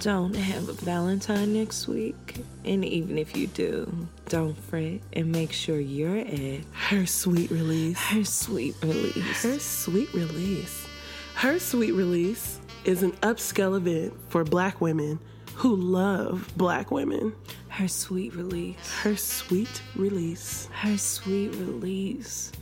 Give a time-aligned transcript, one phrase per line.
[0.00, 2.36] don't have a Valentine next week.
[2.64, 7.98] And even if you do, don't fret and make sure you're at Her sweet release.
[7.98, 9.42] her sweet release.
[9.42, 10.86] Her sweet release.
[11.34, 15.18] Her sweet release is an upscale event for black women
[15.56, 17.34] who love black women.
[17.68, 18.92] Her sweet release.
[19.02, 20.66] Her sweet release.
[20.72, 22.52] Her sweet release.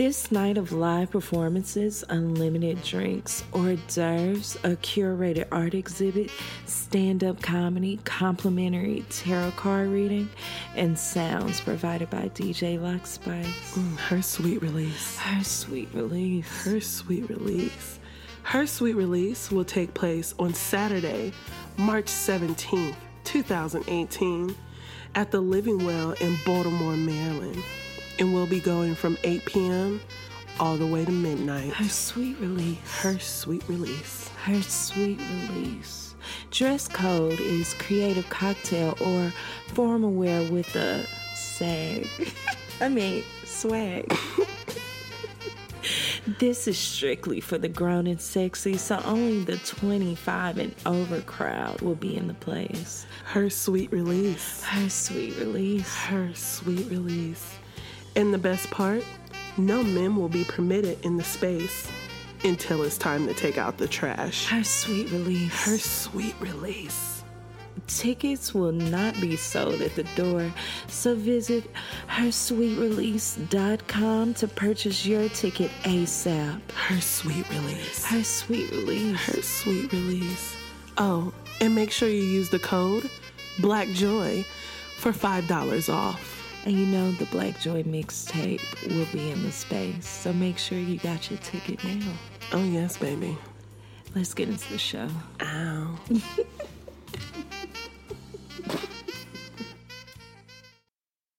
[0.00, 6.30] This night of live performances, unlimited drinks, hors d'oeuvres, a curated art exhibit,
[6.64, 10.30] stand up comedy, complimentary tarot card reading,
[10.74, 13.74] and sounds provided by DJ Lux Spice.
[13.74, 15.18] Mm, her sweet release.
[15.18, 16.64] Her sweet release.
[16.64, 17.98] Her sweet release.
[18.44, 21.34] Her sweet release will take place on Saturday,
[21.76, 24.56] March 17th, 2018,
[25.14, 27.62] at the Living Well in Baltimore, Maryland.
[28.20, 30.00] And we'll be going from 8 p.m.
[30.60, 31.72] all the way to midnight.
[31.72, 33.00] Her sweet release.
[33.00, 34.28] Her sweet release.
[34.44, 36.14] Her sweet release.
[36.50, 39.32] Dress code is creative cocktail or
[39.68, 42.06] formal wear with a sag.
[42.80, 44.14] I mean, swag.
[46.38, 51.80] this is strictly for the grown and sexy, so only the 25 and over crowd
[51.80, 53.06] will be in the place.
[53.24, 54.62] Her sweet release.
[54.62, 55.94] Her sweet release.
[55.94, 57.54] Her sweet release.
[58.16, 59.04] And the best part,
[59.56, 61.90] no men will be permitted in the space
[62.44, 64.46] until it's time to take out the trash.
[64.46, 65.64] Her sweet release.
[65.64, 67.22] Her sweet release.
[67.86, 70.52] Tickets will not be sold at the door,
[70.86, 71.64] so visit
[72.08, 76.60] hersweetrelease.com to purchase your ticket ASAP.
[76.72, 78.04] Her sweet release.
[78.04, 79.18] Her sweet release.
[79.18, 80.54] Her sweet release.
[80.98, 83.08] Oh, and make sure you use the code
[83.58, 84.44] BLACKJOY
[84.96, 86.29] for $5 off.
[86.66, 90.76] And you know the Black Joy mixtape will be in the space, so make sure
[90.78, 92.12] you got your ticket now.
[92.52, 93.36] Oh, yes, baby.
[94.14, 95.08] Let's get into the show.
[95.40, 95.98] Ow.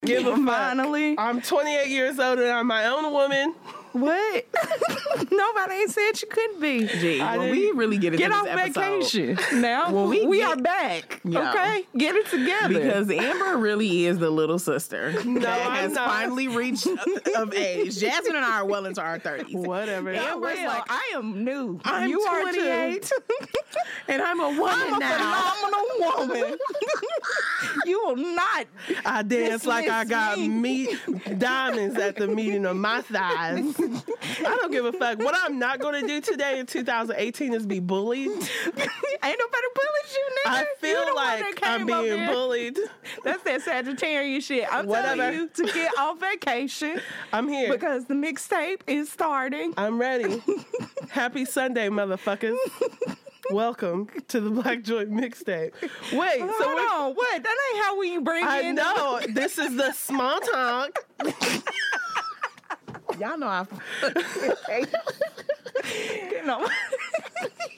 [0.04, 0.36] Give a.
[0.38, 1.16] Finally.
[1.20, 3.54] I'm 28 years old and I'm my own woman.
[3.92, 4.46] What?
[5.32, 6.88] Nobody ain't said you couldn't be.
[6.88, 8.74] Gee, when we really get into Get off episode,
[9.04, 9.38] vacation.
[9.62, 11.22] Now When we we, get- are back.
[11.24, 11.52] Yeah.
[11.52, 12.74] Okay, get it together.
[12.74, 15.26] Because Amber really is the little sister that
[15.68, 16.10] I'm has not.
[16.10, 16.88] finally reached
[17.36, 18.00] of age.
[18.00, 19.56] Jasmine and I are well into our thirties.
[19.56, 20.14] Whatever.
[20.14, 21.80] Yeah, Amber's well, like, I am new.
[21.84, 23.04] I'm you are 28.
[23.04, 23.16] too.
[24.08, 25.52] and I'm a woman I'm a now.
[25.52, 26.58] phenomenal woman.
[27.86, 28.66] you will not.
[29.06, 30.48] I dance like I got me.
[30.50, 31.00] meat
[31.38, 33.76] diamonds at the meeting of my thighs.
[34.52, 35.20] I don't give a fuck.
[35.20, 38.28] What I'm not going to do today in 2018 is be bullied.
[38.32, 38.40] Ain't
[38.76, 40.46] nobody bullied you, nigga.
[40.46, 42.78] I feel like I'm being bullied.
[43.24, 44.68] That's that Sagittarius shit.
[44.72, 45.16] I'm Whatever.
[45.16, 47.00] telling you to get off vacation
[47.32, 47.72] I'm here.
[47.72, 49.74] because the mixtape is starting.
[49.78, 50.44] I'm ready.
[51.10, 52.58] Happy Sunday, motherfuckers.
[53.52, 55.72] Welcome to the Black Joy mixtape.
[55.82, 57.44] Wait, so Hold on, what?
[57.44, 58.76] That ain't how we bring I in.
[58.76, 61.00] know this is the small talk.
[63.22, 63.66] Y'all know I.
[66.32, 66.68] You know,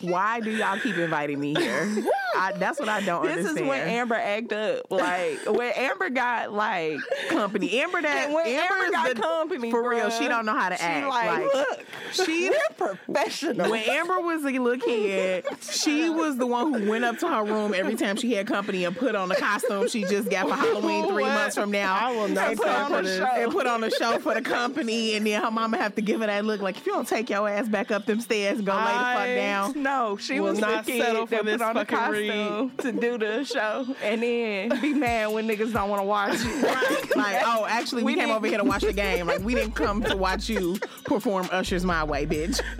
[0.03, 2.03] Why do y'all keep inviting me here?
[2.36, 3.46] I, that's what I don't understand.
[3.46, 3.58] this understand.
[3.66, 4.91] is when Amber act up.
[4.91, 6.97] Like when Amber got like
[7.30, 7.80] company.
[7.80, 10.09] Amber that when Amber, Amber got the- company for real.
[10.09, 11.08] She don't know how to she act.
[11.08, 12.50] Like, Like, look, she
[12.80, 13.69] we're professional.
[13.69, 17.44] when Amber was a little kid, she was the one who went up to her
[17.44, 20.56] room every time she had company and put on a costume she just got for
[20.56, 21.34] Halloween three What?
[21.34, 21.94] months from now.
[21.96, 24.42] I will not and put on a show and put on a show for the
[24.42, 27.08] company, and then her mama have to give her that look like if you don't
[27.08, 29.84] take your ass back up them stairs and go lay the fuck down.
[29.84, 32.28] No, she Will was not the kid settle for that this put on the fucking
[32.30, 36.36] costume to do the show, and then be mad when niggas don't want to watch
[36.40, 37.16] it.
[37.16, 39.28] Like, oh, actually, we, We came didn't- over here to watch the game.
[39.28, 42.62] Like, we didn't come to watch you perform Usher's My Way, bitch.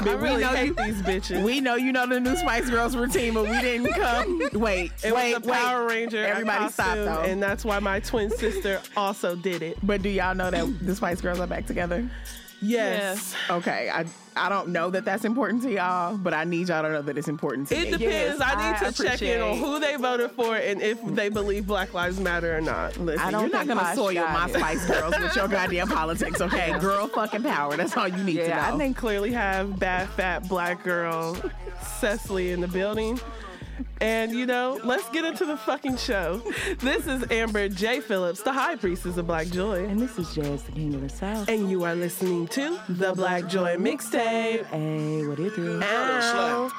[0.00, 0.74] I But we really know hate you.
[0.74, 1.42] these bitches.
[1.42, 4.38] We know you know the new Spice Girls routine, but we didn't come.
[4.52, 5.94] Wait, it wait, was a Power wait.
[5.94, 6.24] Ranger.
[6.24, 7.22] Everybody stop though.
[7.22, 9.76] and that's why my twin sister also did it.
[9.82, 12.08] but do y'all know that the Spice Girls are back together?
[12.60, 13.34] Yes.
[13.50, 16.90] Okay, I I don't know that that's important to y'all, but I need y'all to
[16.90, 17.80] know that it's important to me.
[17.80, 17.90] It me.
[17.98, 18.38] depends.
[18.38, 21.28] Yes, I need I to check in on who they voted for and if they
[21.28, 22.96] believe Black Lives Matter or not.
[22.98, 24.58] Listen, I don't you're not gonna soil got my it.
[24.58, 26.78] Spice Girls with your goddamn politics, okay?
[26.80, 27.76] Girl fucking power.
[27.76, 28.48] That's all you need to know.
[28.48, 31.36] Yeah, I think Clearly have bad fat black girl
[32.00, 33.20] Sesali in the building.
[34.00, 36.42] And you know, let's get into the fucking show.
[36.78, 38.00] This is Amber J.
[38.00, 39.84] Phillips, the high priestess of Black Joy.
[39.84, 41.48] And this is Jazz, the King of the South.
[41.48, 44.66] And you are listening to the Black Joy Mixtape.
[44.66, 45.80] Hey, what it do?
[45.82, 46.70] Ow.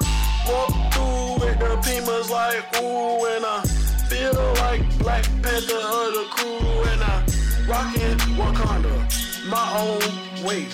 [0.47, 3.61] Walk through with the Pimas like ooh, and I
[4.09, 7.23] feel like Black Panther of the crew, and I
[7.67, 10.65] rockin' Wakanda my own way.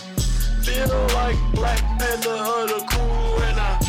[0.63, 3.86] Feel like Black Panther of the crew, and I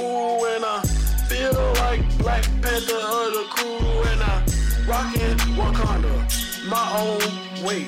[0.00, 0.80] ooh, and I
[1.28, 4.44] feel like Black Panther of the crew, and I
[4.88, 7.84] rockin' Wakanda my own way.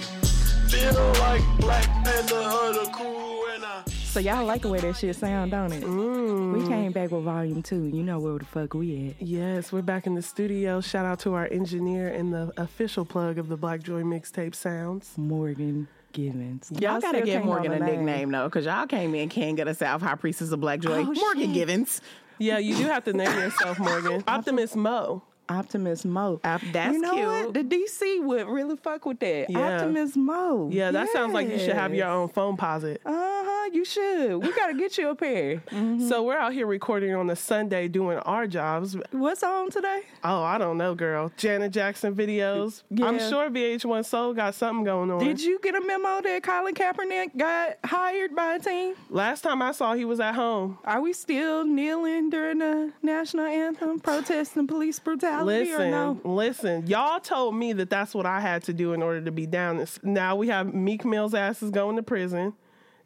[0.69, 3.83] Feel like Black Panther of the crew, and I.
[3.89, 5.83] So y'all like the way that shit sound, don't it?
[5.83, 6.69] We mm.
[6.69, 7.87] came back with volume two.
[7.87, 9.27] You know where the fuck we at.
[9.27, 10.81] Yes, we're back in the studio.
[10.81, 15.13] Shout out to our engineer and the official plug of the Black Joy mixtape sounds.
[15.19, 16.73] Morgan Givens.
[16.81, 18.05] Y'all gotta still give Morgan a know name.
[18.07, 21.01] nickname though, because y'all came in can't get the South, High Priestess of Black Joy.
[21.03, 21.53] Oh, Morgan shit.
[21.53, 22.01] Givens.
[22.39, 24.25] Yeah, you do have to name yourself Morgan.
[24.29, 25.23] Optimus Mo.
[25.49, 26.41] Optimus Mo.
[26.45, 27.27] Op- that's you know cute.
[27.27, 27.55] what?
[27.55, 29.47] The DC would really fuck with that.
[29.49, 29.77] Yeah.
[29.77, 30.69] Optimus Mo.
[30.73, 33.01] Yeah, that sounds like you should have your own phone posit.
[33.05, 33.71] Uh huh.
[33.73, 34.37] You should.
[34.43, 35.63] We gotta get you a pair.
[36.09, 38.97] So we're out here recording on a Sunday doing our jobs.
[39.13, 40.03] What's on today?
[40.23, 41.33] Oh, I don't know, girl.
[41.37, 42.83] Janet Jackson videos.
[43.03, 45.19] I'm sure VH1 Soul got something going on.
[45.25, 48.95] Did you get a memo that Colin Kaepernick got hired by a team?
[49.11, 50.79] Last time I saw he was at home.
[50.85, 56.21] Are we still kneeling during the national anthem, protesting police brutality, or Listen, no?
[56.25, 56.87] listen.
[56.87, 59.77] Y'all told me that that's what I had to do in order to be down.
[59.79, 62.55] This- Now we have Meek Mill's ass is going to prison.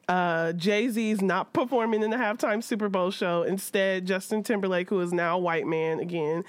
[0.09, 3.43] Uh, Jay Z's not performing in the halftime Super Bowl show.
[3.44, 6.43] Instead, Justin Timberlake, who is now a white man again,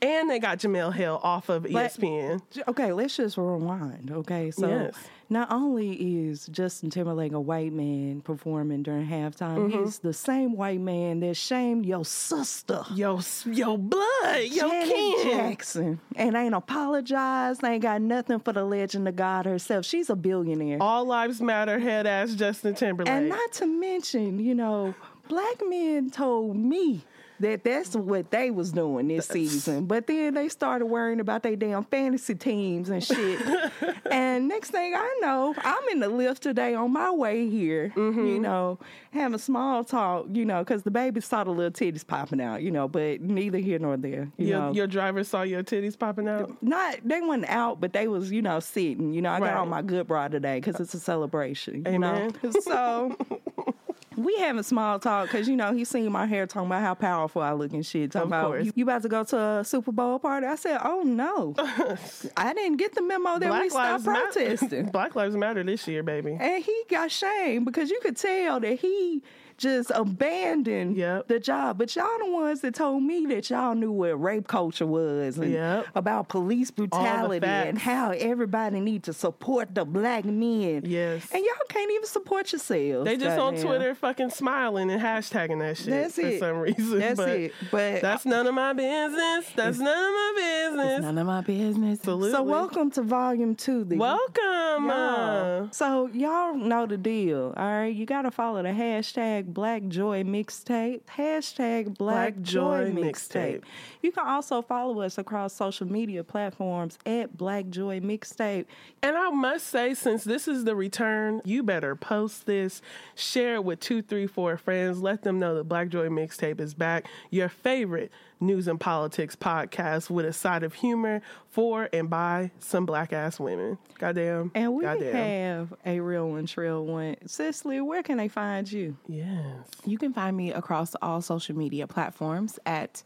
[0.00, 2.40] and they got Jemele Hill off of But- ESPN.
[2.68, 4.10] Okay, let's just rewind.
[4.12, 4.94] Okay, so Yes.
[5.30, 9.84] Not only is Justin Timberlake a white man performing during halftime, Mm-hmm.
[9.84, 12.82] he's the same white man that shamed your sister.
[12.94, 15.22] your s- yo, blood, yo, Janet Ken.
[15.50, 19.84] Jackson and ain't apologized, ain't got nothing for the legend of God herself.
[19.84, 20.78] She's a billionaire.
[20.80, 23.12] All lives matter, head ass Justin Timberlake.
[23.12, 24.94] And not to mention, you know,
[25.28, 27.04] black men told me
[27.40, 29.86] that that's what they was doing this season.
[29.86, 33.40] But then they started worrying about their damn fantasy teams and shit.
[34.10, 38.26] and next thing I know, I'm in the lift today on my way here, Mm-hmm.
[38.26, 38.78] you know,
[39.12, 42.70] having small talk, you know, because the baby saw the little titties popping out, you
[42.70, 44.28] know, but neither here nor there.
[44.36, 44.72] You your, know.
[44.72, 46.62] your driver saw your titties popping out.
[46.62, 49.12] not they wasn't out, but they was you know sitting.
[49.14, 49.56] You know, I got Right.
[49.56, 51.84] on my good bra today because it's a celebration.
[51.90, 52.30] You know,
[52.62, 53.16] so
[54.18, 57.42] we having small talk because you know he seen my hair talking about how powerful
[57.42, 58.10] I look and shit.
[58.12, 58.66] Talking Of about course.
[58.66, 60.46] you, you about to go to a Super Bowl party.
[60.46, 61.54] I said, oh no,
[62.36, 64.70] I didn't get the memo that we stopped protesting.
[64.70, 64.90] Matter.
[64.92, 66.36] Black Lives Matter this year, baby.
[66.40, 69.22] And he got shamed because you could tell that he
[69.58, 71.28] just abandoned Yep.
[71.28, 71.76] the job.
[71.78, 75.52] But y'all the ones that told me that y'all knew what rape culture was and
[75.52, 75.86] Yep.
[75.94, 80.82] about police brutality and how everybody need to support the black men.
[80.86, 81.28] Yes.
[81.32, 83.04] And y'all can't even support yourselves.
[83.04, 83.66] They just on goddamn.
[83.66, 86.38] Twitter fucking smiling and hashtagging that shit That's for it.
[86.40, 86.98] some reason.
[87.00, 87.52] That's but it.
[87.70, 89.50] But that's none of my business.
[89.56, 91.02] That's none of my business.
[91.02, 91.98] None of my business.
[91.98, 92.30] Absolutely.
[92.30, 93.84] so welcome to volume two.
[93.84, 95.68] The Welcome.
[95.72, 97.94] So y'all know the deal, all right?
[97.94, 103.60] You gotta follow the hashtag Black Joy Mixtape, hashtag Black, Black Joy, Joy Mixtape.
[103.60, 103.62] Mixtape.
[104.02, 108.66] You can also follow us across social media platforms at Black Joy Mixtape.
[109.02, 112.82] And I must say, since this is the return, you better post this,
[113.14, 115.00] share it with two, three, four friends.
[115.00, 117.06] Let them know that Black Joy Mixtape is back.
[117.30, 122.86] Your favorite news and politics podcast with a side of humor for and by some
[122.86, 123.78] black ass women.
[123.98, 124.50] Goddamn.
[124.54, 125.14] And we Goddamn.
[125.14, 127.16] have a real one, trill one.
[127.26, 128.96] Sesali, where can they find you?
[129.08, 129.68] Yes.
[129.84, 133.02] You can find me across all social media platforms at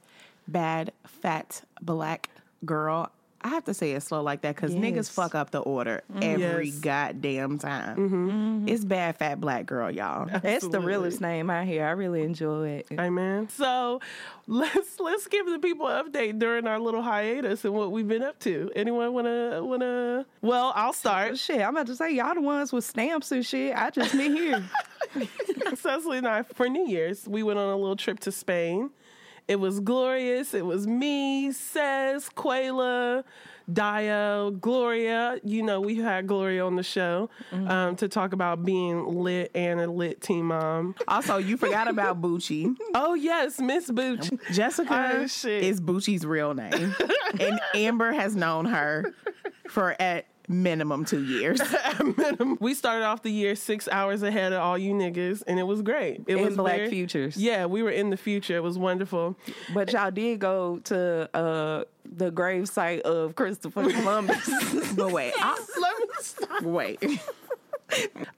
[0.48, 2.28] Bad Fat Black
[2.64, 3.10] Girl.
[3.44, 4.82] I have to say it slow like that because Yes.
[4.82, 6.22] niggas fuck up the order mm-hmm.
[6.22, 6.78] every Yes.
[6.78, 7.96] goddamn time.
[7.96, 8.30] Mm-hmm.
[8.30, 8.68] Mm-hmm.
[8.68, 10.28] It's Bad Fat Black Girl, y'all.
[10.42, 11.84] That's the realest name out here.
[11.84, 12.86] I really enjoy it.
[12.98, 13.48] Amen.
[13.50, 14.00] So
[14.46, 18.22] let's let's give the people an update during our little hiatus and what we've been
[18.22, 18.70] up to.
[18.76, 21.32] Anyone wanna wanna well, I'll start.
[21.32, 23.74] Oh, shit, I'm about to say y'all the ones with stamps and shit.
[23.76, 24.64] I just been here.
[25.14, 28.90] Sesali and I for New Year's, we went on a little trip to Spain.
[29.52, 30.54] It was glorious.
[30.54, 33.22] It was me, Cez, Quayla,
[33.70, 35.38] Dio, Gloria.
[35.44, 39.78] You know, we had Gloria on the show um, to talk about being lit and
[39.78, 40.94] a lit team mom.
[41.06, 42.74] Also, you forgot about Bucci.
[42.94, 44.38] Oh yes, Miss Bucci.
[44.52, 46.94] Jessica Oh, is Bucci's real name.
[47.38, 49.04] and Amber has known her
[49.68, 51.60] for at minimum two years.
[52.00, 52.58] minimum.
[52.60, 55.82] we started off the year six hours ahead of all you niggas, and it was
[55.82, 56.22] great.
[56.26, 57.36] It In was Black very- Futures.
[57.36, 58.56] Yeah, we were in the future.
[58.56, 59.36] It was wonderful.
[59.74, 64.48] But y'all did go to uh, the grave site of Christopher Columbus.
[64.94, 66.62] but wait, I, Let me stop.
[66.62, 67.20] wait.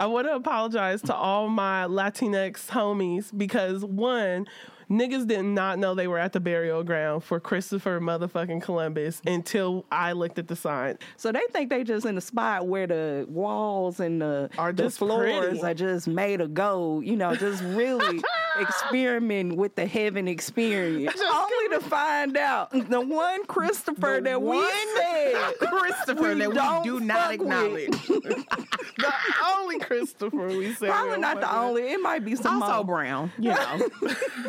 [0.00, 4.46] I want to apologize to all my Latinx homies because one,
[4.90, 9.84] niggas did not know they were at the burial ground for Christopher motherfucking Columbus until
[9.90, 10.98] I looked at the sign.
[11.16, 14.84] so they think they just in a spot where the walls and the, Are the
[14.84, 15.62] just floors pretty.
[15.62, 17.04] are just made of gold.
[17.04, 18.20] You know, just really
[18.60, 24.60] experimenting with the heaven experience, only to find out the one Christopher that we
[24.96, 27.88] said Christopher We that don't we do not acknowledge.
[28.08, 29.12] the
[29.56, 30.90] only Christopher we said.
[30.90, 31.82] probably not the only.
[31.90, 32.84] It might be some Also more.
[32.96, 33.88] Brown, you know.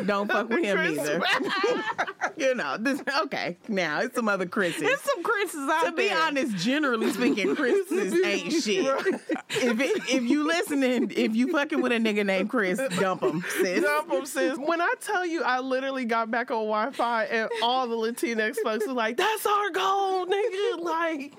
[0.04, 1.22] Don't fuck with him either.
[2.36, 3.56] you know, this okay.
[3.68, 4.82] Now it's some other Chris's.
[4.82, 6.18] It's some Chris's out to be there.
[6.22, 8.86] honest, generally speaking, Chris's ain't shit.
[9.50, 13.44] If it, if you listening, if you fucking with a nigga named Chris, dump him,
[13.60, 13.82] sis.
[13.82, 14.58] Dump 'em, sis.
[14.58, 18.86] When I tell you, I literally got back on Wi-Fi and all the Latinx folks
[18.86, 21.32] were like, "That's our goal, nigga!" Like,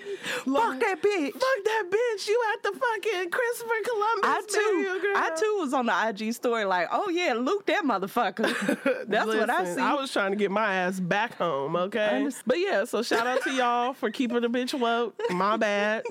[0.45, 1.31] Fuck that bitch.
[1.33, 2.27] fuck that bitch.
[2.27, 5.17] You at the fucking Christopher Columbus I burial too, ground.
[5.17, 8.76] I too was on the IG story like, oh yeah, Luke that motherfucker.
[9.07, 9.81] That's what I see.
[9.81, 12.29] I was trying to get my ass back home, okay?
[12.45, 15.15] But yeah, so shout out to y'all for keeping the bitch woke.
[15.29, 16.03] My bad.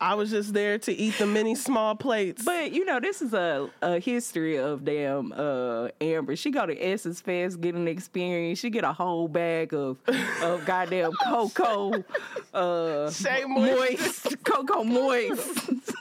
[0.00, 2.42] I was just there to eat the many small plates.
[2.42, 6.36] But you know, this is a, a history of damn uh, Amber.
[6.36, 8.58] She go to Essence Fest, get an experience.
[8.58, 9.98] She get a whole bag of
[10.42, 12.02] of goddamn cocoa,
[12.54, 13.10] uh,
[13.46, 14.44] moist, Moist.
[14.44, 15.60] cocoa moist.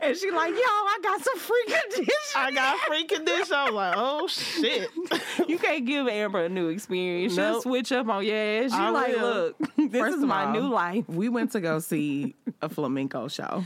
[0.00, 2.14] and she like, yo, I got some free condition.
[2.36, 3.54] I got free condition.
[3.54, 4.90] I was like, oh shit.
[5.48, 7.34] You can't give Amber a new experience.
[7.34, 8.70] She'll switch up on your ass.
[8.70, 9.20] She I like, will.
[9.22, 11.08] look, this First is my all, new life.
[11.08, 13.64] We went to go see a flamenco show.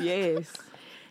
[0.00, 0.52] Yes.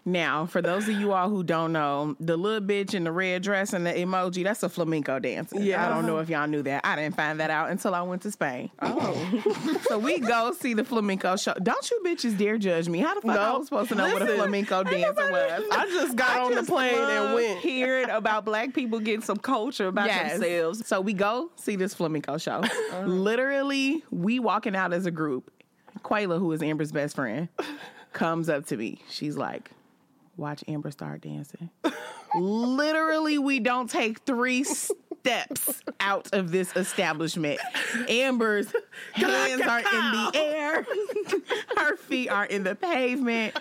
[0.04, 3.44] Now, for those of you all who don't know, the little bitch in the red
[3.44, 5.60] dress and the emoji, that's a flamenco dancer.
[5.60, 5.86] Yeah.
[5.86, 6.82] I don't know if y'all knew that.
[6.84, 8.72] I didn't find that out until I went to Spain.
[8.82, 9.78] Oh.
[9.88, 11.54] so we go see the flamenco show.
[11.62, 12.98] Don't you bitches dare judge me.
[12.98, 15.64] How the fuck I was supposed to know what a flamenco dancer was?
[15.72, 17.60] I just got on the plane and went.
[17.60, 20.40] hearing about black people getting some culture about Yes.
[20.40, 20.88] themselves.
[20.88, 22.64] So we go see this flamenco show.
[22.92, 23.06] Uh-huh.
[23.06, 25.52] Literally, we walking out as a group.
[26.04, 27.48] Quayla, who is Amber's best friend,
[28.14, 29.00] comes up to me.
[29.10, 29.72] She's like,
[30.38, 31.70] "Watch Amber start dancing."
[32.36, 37.60] Literally, we don't take three steps out of this establishment.
[38.08, 38.74] Amber's
[39.14, 40.86] hands are in the air.
[41.78, 43.58] Her feet are in the pavement.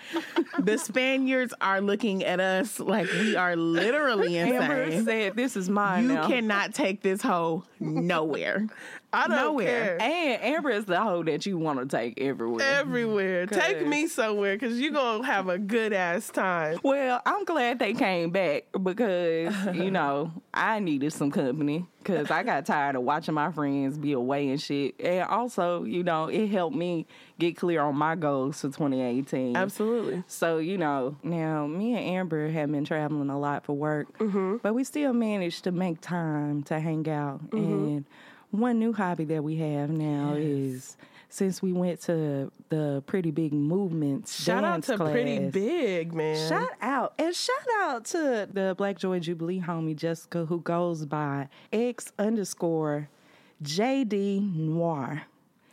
[0.59, 4.61] The Spaniards are looking at us like we are literally insane.
[4.61, 8.67] Amber said, "This is mine You now." cannot take this hoe nowhere.
[9.13, 9.97] I don't Nowhere.
[9.97, 10.01] care.
[10.01, 12.61] and Amber is the hoe that you want to take everywhere.
[12.61, 13.45] Everywhere.
[13.45, 16.79] Take me somewhere because you're going to have a good ass time.
[16.83, 22.43] well, I'm glad they came back because you know I needed some company because I
[22.43, 24.95] got tired of watching my friends be away and shit.
[24.99, 27.05] And also, you know, it helped me
[27.37, 29.55] get clear on my goals for 2018.
[29.55, 30.23] Absolutely.
[30.27, 34.57] So, you know, now me and Amber have been traveling a lot for work, mm-hmm.
[34.57, 37.43] but we still managed to make time to hang out.
[37.49, 37.57] Mm-hmm.
[37.57, 38.05] And
[38.51, 40.97] one new hobby that we have now is
[41.29, 46.49] since we went to the Pretty Big Movements Shout out to Pretty Big, man.
[46.49, 51.47] Shout out and shout out to the Black Joy Jubilee homie Jessica who goes by
[51.71, 53.09] X underscore
[53.63, 55.23] JD Noir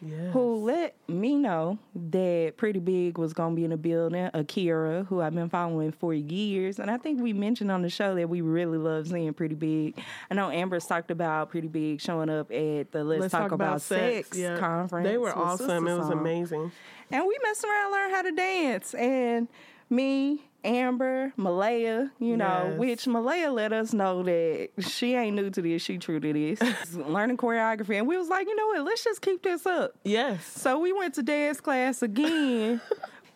[0.00, 0.32] Yes.
[0.32, 1.78] who let me know
[2.10, 4.30] that Pretty Big was gonna be in the building.
[4.32, 8.14] Akira, who I've been following for years, and I think we mentioned on the show
[8.14, 9.98] that we really love seeing Pretty Big.
[10.30, 14.36] I know Amber's talked about Pretty Big showing up at the Let's, Talk, About, Sex,
[14.38, 14.58] Yeah.
[14.58, 15.08] conference.
[15.08, 15.88] They were awesome.
[15.88, 16.70] It was amazing.
[17.10, 18.94] And we messed around, learned how to dance.
[18.94, 19.48] And
[19.90, 22.78] me, Amber, Malaya, you know, Yes.
[22.78, 26.60] which Malaya let us know that she ain't new to this, she true to this.
[26.94, 27.96] Learning choreography.
[27.98, 29.94] And we was like, you know what, let's just keep this up.
[30.04, 30.44] Yes.
[30.44, 32.80] So we went to dance class again.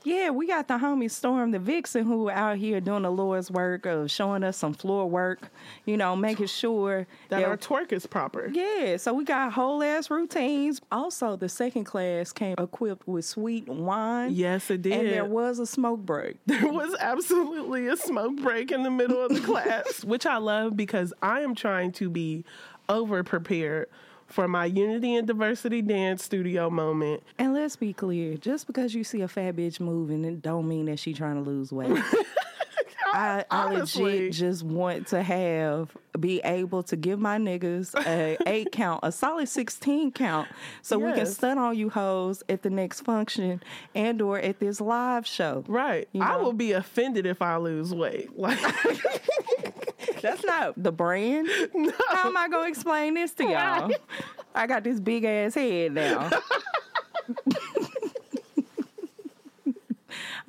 [0.04, 3.86] yeah, we got the homie Storm the Vixen who out here doing the Lord's work
[3.86, 5.50] of showing us some floor work,
[5.84, 8.48] you know, making sure That our twerk is proper.
[8.52, 10.80] yeah, so we got whole ass routines.
[10.90, 14.32] Also, the second class came equipped with sweet wine.
[14.32, 14.92] Yes, it did.
[14.92, 16.36] And there was a smoke break.
[16.46, 20.76] there was absolutely a smoke break in the middle of the class, which I love
[20.76, 22.44] because I am trying to be
[22.88, 23.88] over prepared
[24.32, 27.22] for my Unity and Diversity Dance Studio moment.
[27.38, 30.86] And let's be clear, just because you see a fat bitch moving, it don't mean
[30.86, 32.02] that she trying to lose weight.
[33.12, 38.72] I, I legit just want to have be able to give my niggas a eight
[38.72, 40.48] count, a solid sixteen count,
[40.82, 43.62] so we can stun on you hoes at the next function
[43.94, 45.64] and or at this live show.
[45.66, 46.08] Right.
[46.12, 48.30] You I will be offended if I lose weight.
[48.42, 48.58] Like
[50.20, 51.48] That's not the brand.
[52.08, 53.90] How am I gonna explain this to y'all?
[54.54, 56.30] I got this big ass head now.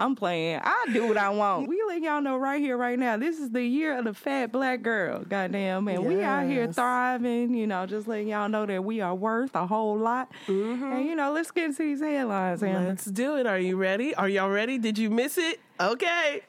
[0.03, 0.59] I'm playing.
[0.61, 1.69] I do what I want.
[1.69, 3.15] We let y'all know right here, right now.
[3.15, 5.23] This is the year of the fat black girl.
[5.23, 6.03] Goddamn, man.
[6.03, 7.53] We out here thriving.
[7.53, 10.29] You know, just letting y'all know that we are worth a whole lot.
[10.47, 10.83] Mm-hmm.
[10.83, 12.89] And you know, let's get into these headlines, Amber.
[12.89, 13.47] Let's do it.
[13.47, 14.13] Are you ready?
[14.15, 14.77] Are y'all ready?
[14.77, 15.61] Did you miss it?
[15.79, 16.41] Okay.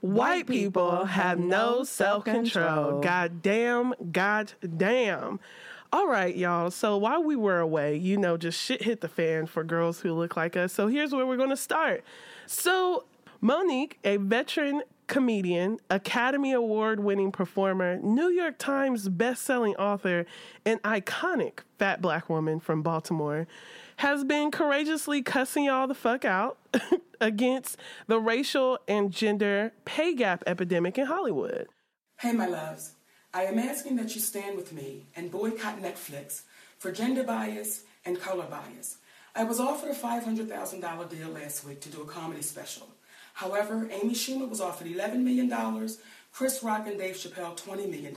[0.00, 3.00] White people have no self control.
[3.00, 5.40] God damn, god damn.
[5.94, 6.72] All right, y'all.
[6.72, 10.12] So while we were away, you know, just shit hit the fan for girls who
[10.12, 10.72] look like us.
[10.72, 12.02] So here's where we're going to start.
[12.48, 13.04] So,
[13.40, 20.26] Monique, a veteran comedian, Academy Award winning performer, New York Times best-selling author,
[20.66, 23.46] and iconic fat black woman from Baltimore,
[23.98, 26.58] has been courageously cussing y'all the fuck out
[27.20, 27.76] against
[28.08, 31.68] the racial and gender pay gap epidemic in Hollywood.
[32.18, 32.93] Hey, my loves.
[33.36, 36.42] I am asking that you stand with me and boycott Netflix
[36.78, 38.98] for gender bias and color bias.
[39.34, 42.86] I was offered a $500,000 deal last week to do a comedy special.
[43.32, 45.52] However, Amy Schumer was offered $11 million,
[46.32, 48.16] Chris Rock and Dave Chappelle $20 million.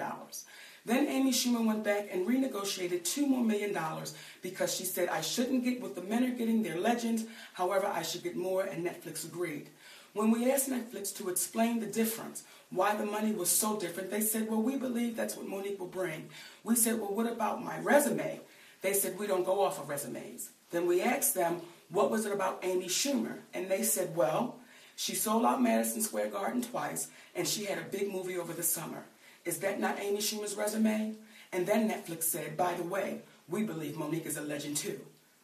[0.86, 5.22] Then Amy Schumer went back and renegotiated two more million dollars because she said I
[5.22, 7.26] shouldn't get what the men are getting, they're legends.
[7.54, 9.72] However, I should get more, and Netflix agreed.
[10.14, 14.22] When we asked Netflix to explain the difference, why the money was so different, they
[14.22, 16.30] said, Well, we believe that's what Monique will bring.
[16.64, 18.42] We said, Well, what about my resume?
[18.82, 20.50] They said, We don't go off of resumes.
[20.72, 23.40] Then we asked them, What was it about Amy Schumer?
[23.54, 24.58] And they said, Well,
[24.96, 28.64] she sold out Madison Square Garden twice, and she had a big movie over the
[28.64, 29.06] summer.
[29.46, 31.16] Is that not Amy Schumer's resume?
[31.54, 35.00] And then Netflix said, By the way, we believe Monique is a legend too.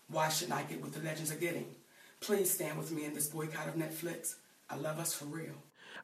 [0.09, 1.67] Why shouldn't I get what the legends are getting?
[2.19, 4.35] Please stand with me in this boycott of Netflix.
[4.69, 5.55] I love us for real.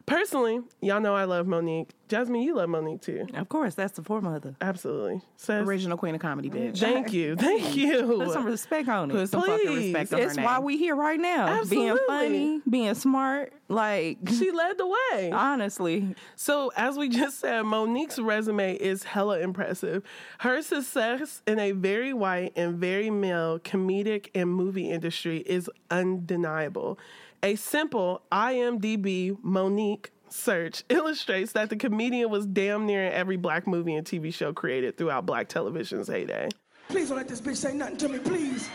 [0.10, 1.92] Personally, y'all know I love Monique.
[2.08, 3.28] Jasmine, you love Monique too.
[3.36, 4.56] Of course, that's the foremother.
[4.62, 5.22] Absolutely.
[5.38, 6.80] Says, Original queen of comedy, bitch.
[6.80, 7.36] thank you.
[7.36, 8.02] Thank you.
[8.18, 9.14] Put some respect on it.
[9.14, 9.94] Put some fucking Please.
[9.94, 10.64] respect on It's her why name.
[10.64, 11.48] we here right now.
[11.48, 11.86] Absolutely.
[11.86, 13.54] Being funny, being smart.
[13.72, 15.32] Like She led the way.
[15.32, 20.02] honestly, So, as we just said, Monique's resume is hella impressive.
[20.40, 26.98] Her success in a very white and very male comedic and movie industry is undeniable.
[27.42, 33.66] A simple IMDb Monique search illustrates that the comedian was damn near in every black
[33.66, 36.50] movie and TV show created throughout black television's heyday.
[36.90, 38.70] Please don't let this bitch say nothing to me, please.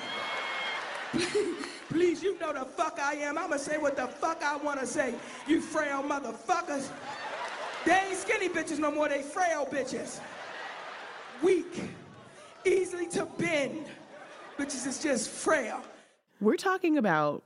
[1.90, 3.36] please, you know the fuck I am.
[3.36, 5.14] I'ma say what the fuck I wanna say,
[5.46, 6.88] you frail motherfuckers.
[7.84, 10.20] They ain't skinny bitches no more, they frail bitches.
[11.42, 11.90] Weak,
[12.64, 13.86] easily to bend.
[14.56, 15.82] Bitches is just frail.
[16.40, 17.42] We're talking about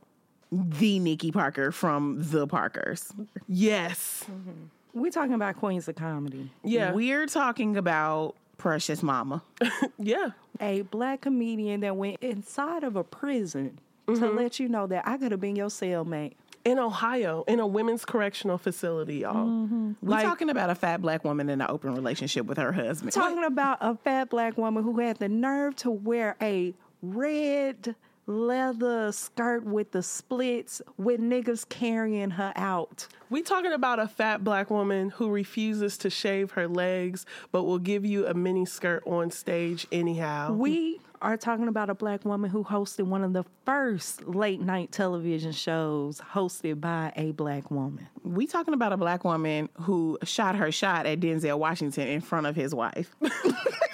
[0.50, 3.12] the Nikki Parker from The Parkers.
[3.46, 4.24] Yes.
[4.24, 5.00] Mm-hmm.
[5.00, 6.50] We're talking about queens of comedy.
[6.64, 6.92] Yeah.
[6.92, 9.42] We're talking about Precious Mama.
[9.98, 10.30] yeah.
[10.60, 14.36] A black comedian that went inside of a prison to mm-hmm.
[14.36, 16.32] let you know that I could have been your cellmate.
[16.64, 19.46] In Ohio, in a women's correctional facility, y'all.
[19.46, 19.92] Mm-hmm.
[20.02, 23.12] We're Like- talking about a fat black woman in an open relationship with her husband.
[23.12, 27.94] Talking about a fat black woman who had the nerve to wear a red
[28.28, 33.08] leather skirt with the splits with niggas carrying her out.
[33.30, 37.78] We talking about a fat black woman who refuses to shave her legs but will
[37.78, 40.52] give you a mini skirt on stage anyhow.
[40.52, 44.92] We are talking about a black woman who hosted one of the first late night
[44.92, 48.06] television shows hosted by a black woman.
[48.22, 52.46] We talking about a black woman who shot her shot at Denzel Washington in front
[52.46, 53.16] of his wife.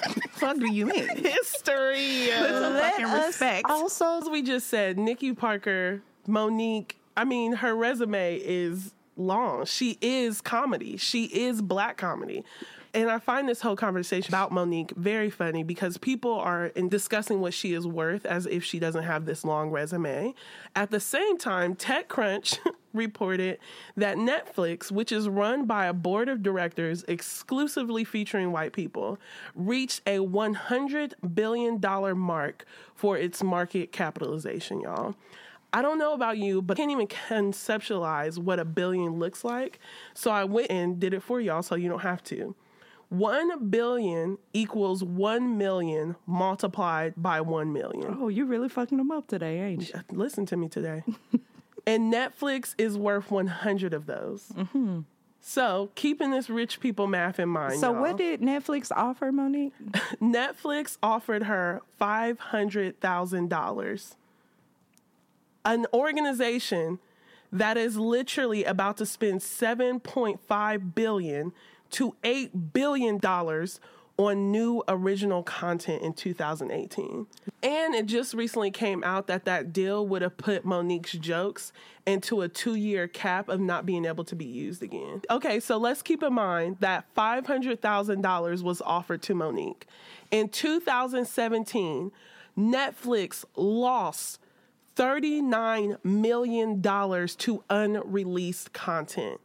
[0.45, 1.09] Fuck do you mean?
[1.17, 2.29] History.
[2.37, 3.71] Put some fucking respect.
[3.71, 9.65] Also, As we just said, Nikki Parker, Monique, I mean, her resume is long.
[9.65, 10.97] She is comedy.
[10.97, 12.45] She is black comedy.
[12.93, 17.41] And I find this whole conversation about Monique very funny because people are in discussing
[17.41, 20.35] what she is worth as if she doesn't have this long resume.
[20.77, 22.59] At the same time, TechCrunch
[22.95, 23.59] reported
[23.97, 29.19] that Netflix, which is run by a board of directors exclusively featuring white people,
[29.55, 35.15] reached a $100 billion mark for its market capitalization, y'all.
[35.73, 39.81] I don't know about you, but I can't even conceptualize what a billion looks like.
[40.15, 42.55] So I went and did it for y'all so you don't have to.
[43.09, 48.17] One billion equals one million multiplied by one million.
[48.21, 50.01] oh, you really fucking them up today, ain't you?
[50.13, 51.03] Listen to me today.
[51.87, 54.53] and Netflix is worth 100 of those.
[54.57, 55.01] Mm-hmm.
[55.47, 57.79] So, keeping this rich people math in mind.
[57.79, 59.75] So, y'all, what did Netflix offer, Monique?
[60.20, 64.14] Netflix offered her $500,000.
[65.66, 66.99] An organization
[67.53, 71.53] that is literally about to spend 7.5 billion
[71.90, 73.81] to 8 billion dollars
[74.16, 77.27] on new original content in 2018.
[77.62, 81.72] And it just recently came out that that deal would have put Monique's jokes
[82.07, 85.22] into a 2-year cap of not being able to be used again.
[85.31, 89.87] Okay, so let's keep in mind that $500,000 was offered to Monique.
[90.31, 92.12] In 2017,
[92.57, 94.38] Netflix lost
[94.96, 99.40] $39 million to unreleased content.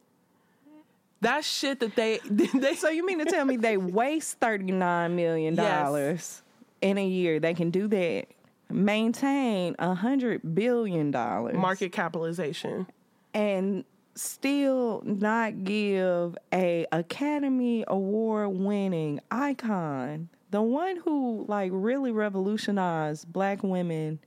[1.22, 5.16] That shit that they they So you mean to tell me they waste thirty nine
[5.16, 6.42] million dollars
[6.82, 7.40] in a year?
[7.40, 8.26] They can do that.
[8.72, 12.86] Maintain a hundred billion dollars market capitalization.
[13.34, 13.84] and
[14.16, 23.64] still not give a Academy Award winning icon, the one who like really revolutionized black
[23.64, 24.20] women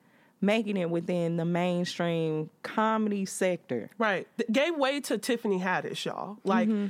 [0.42, 3.88] making it within the mainstream comedy sector.
[3.96, 4.26] Right.
[4.50, 6.38] Gave way to Tiffany Haddish, y'all.
[6.44, 6.88] Like mm-hmm.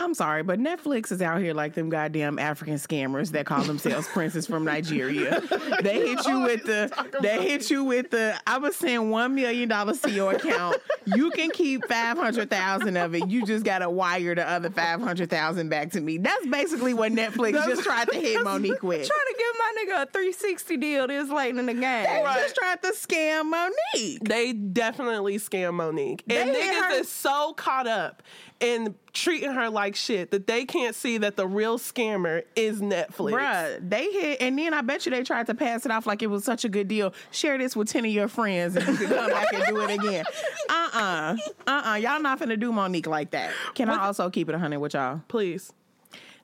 [0.00, 4.08] I'm sorry, but Netflix is out here like them goddamn African scammers that call themselves
[4.12, 5.42] princes from Nigeria.
[5.82, 6.90] They hit you with the
[7.22, 10.76] they hit you with the I was saying one million dollars to your account.
[11.06, 13.28] You can keep five hundred thousand of it.
[13.28, 16.18] You just gotta wire the other five hundred thousand back to me.
[16.18, 19.06] That's basically what Netflix just tried to hit Monique with.
[19.06, 21.82] Trying to give my nigga a 360 deal this late in the game.
[22.04, 24.20] They just tried to scam Monique.
[24.28, 26.24] they definitely scam Monique.
[26.28, 28.22] And They niggas her- is so caught up
[28.60, 33.32] in treating her like shit that they can't see that the real scammer is Netflix.
[33.32, 36.22] Bruh, they hit, and then I bet you they tried to pass it off like
[36.22, 37.12] it was such a good deal.
[37.30, 39.90] Share this with 10 of your friends and you can come back and do it
[39.90, 40.24] again.
[40.68, 41.36] Uh uh-uh.
[41.70, 41.94] uh.
[41.94, 43.52] Y'all not finna do Monique like that.
[43.74, 45.22] Can I also keep it 100 with y'all?
[45.28, 45.72] Please.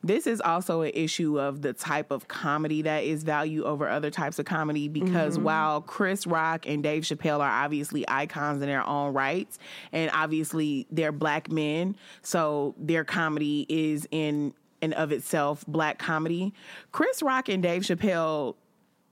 [0.06, 4.10] This is also an issue of the type of comedy that is value over other
[4.10, 5.44] types of comedy because mm-hmm.
[5.44, 9.58] while Chris Rock and Dave Chappelle are obviously icons in their own rights,
[9.92, 16.52] and obviously they're black men, so their comedy is in and of itself black comedy.
[16.92, 18.54] Chris Rock and Dave Chappelle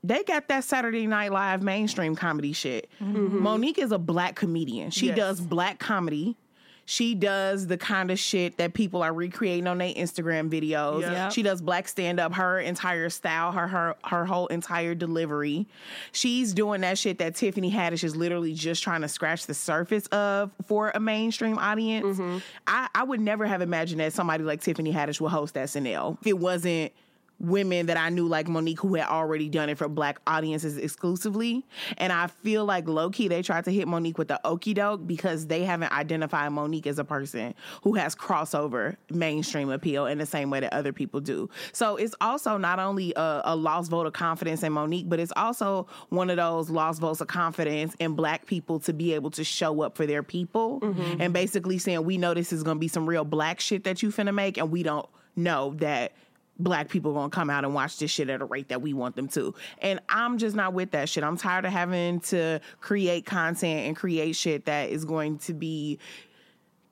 [0.05, 2.89] they got that Saturday Night Live mainstream comedy shit.
[3.01, 3.39] Mm-hmm.
[3.41, 4.91] Monique is a black comedian.
[4.91, 5.17] She Yes.
[5.17, 6.37] does black comedy.
[6.85, 11.01] She does the kind of shit that people are recreating on their Instagram videos.
[11.01, 11.31] Yep.
[11.31, 15.67] She does black stand up, her entire style, her her her whole entire delivery.
[16.11, 20.05] She's doing that shit that Tiffany Haddish is literally just trying to scratch the surface
[20.07, 22.17] of for a mainstream audience.
[22.17, 22.37] Mm-hmm.
[22.67, 26.27] I, I would never have imagined that somebody like Tiffany Haddish would host SNL if
[26.27, 26.91] it wasn't
[27.39, 31.65] women that I knew like Monique who had already done it for black audiences exclusively.
[31.97, 35.05] And I feel like low key they tried to hit Monique with the okey doke
[35.05, 40.25] because they haven't identified Monique as a person who has crossover mainstream appeal in the
[40.25, 41.49] same way that other people do.
[41.73, 45.33] So it's also not only a, a lost vote of confidence in Monique, but it's
[45.35, 49.43] also one of those lost votes of confidence in black people to be able to
[49.43, 51.21] show up for their people mm-hmm.
[51.21, 54.01] and basically saying, we know this is going to be some real black shit that
[54.01, 56.13] you finna make and we don't know that
[56.57, 59.15] black people gonna come out and watch this shit at a rate that we want
[59.15, 59.53] them to.
[59.79, 61.23] And I'm just not with that shit.
[61.23, 65.99] I'm tired of having to create content and create shit that is going to be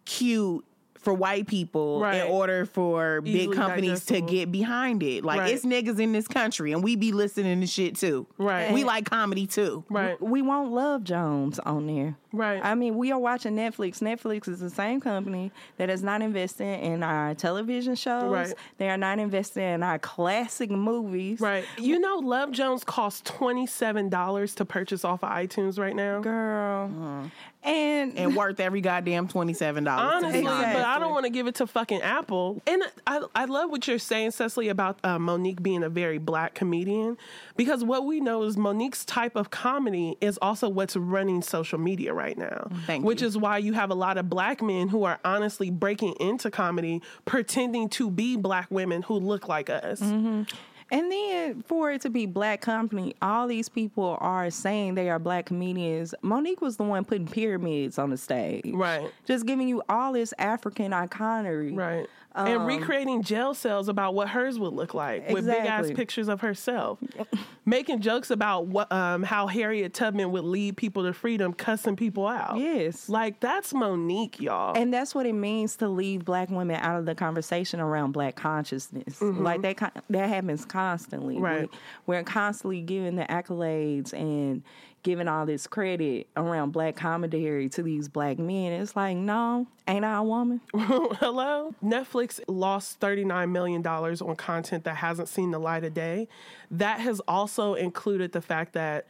[0.06, 0.66] cute
[1.04, 2.16] for white people Right.
[2.26, 5.24] in order for big Easily companies to get behind it.
[5.24, 5.54] Like Right.
[5.54, 8.26] it's niggas in this country and we be listening to shit too.
[8.38, 8.72] Right.
[8.74, 9.84] We like comedy too.
[9.90, 10.20] Right.
[10.22, 12.16] We won't Love Jones on there.
[12.32, 12.60] Right.
[12.64, 14.00] I mean, we are watching Netflix.
[14.02, 18.32] Netflix is the same company that is not investing in our television shows.
[18.32, 18.54] Right.
[18.78, 21.40] They are not investing in our classic movies.
[21.40, 21.64] Right.
[21.78, 26.22] You know, Love Jones costs $27 to purchase off of iTunes right now.
[26.22, 26.86] Girl.
[26.86, 27.30] Uh-huh.
[27.66, 30.24] And, And worth every goddamn twenty seven dollars.
[30.24, 32.62] Honestly, but I don't want to give it to fucking Apple.
[32.68, 36.56] And I, I love what you're saying, Sesali, about uh, Monique being a very black
[36.56, 37.18] comedian,
[37.56, 42.14] because what we know is Monique's type of comedy is also what's running social media
[42.14, 42.68] right now.
[42.86, 43.28] Thank which you.
[43.28, 47.02] is why you have a lot of black men who are honestly breaking into comedy,
[47.24, 50.02] pretending to be black women who look like us.
[50.94, 55.18] And then for it to be black company, all these people are saying they are
[55.18, 56.14] black comedians.
[56.22, 58.72] Monique was the one putting pyramids on the stage.
[58.72, 59.10] Right.
[59.26, 61.76] Just giving you all this African iconery.
[61.76, 62.06] Right.
[62.36, 66.42] And recreating jail cells about what hers would look like with big ass pictures of
[66.42, 67.00] herself.
[67.66, 72.28] Making jokes about what um, how Harriet Tubman would lead people to freedom, cussing people
[72.28, 72.58] out.
[72.58, 73.08] Yes.
[73.08, 74.76] Like that's Monique, y'all.
[74.76, 78.36] And that's what it means to leave black women out of the conversation around black
[78.36, 79.22] consciousness.
[79.22, 81.38] Like that that happens constantly.
[81.38, 81.70] Right.
[81.72, 84.64] We, we're constantly giving the accolades and
[85.04, 88.72] giving all this credit around black commentary to these black men.
[88.72, 90.62] It's like, no, ain't I a woman?
[90.74, 91.76] Hello?
[91.84, 96.28] Netflix lost $39 million on content that hasn't seen the light of day.
[96.72, 99.06] That has also included the fact that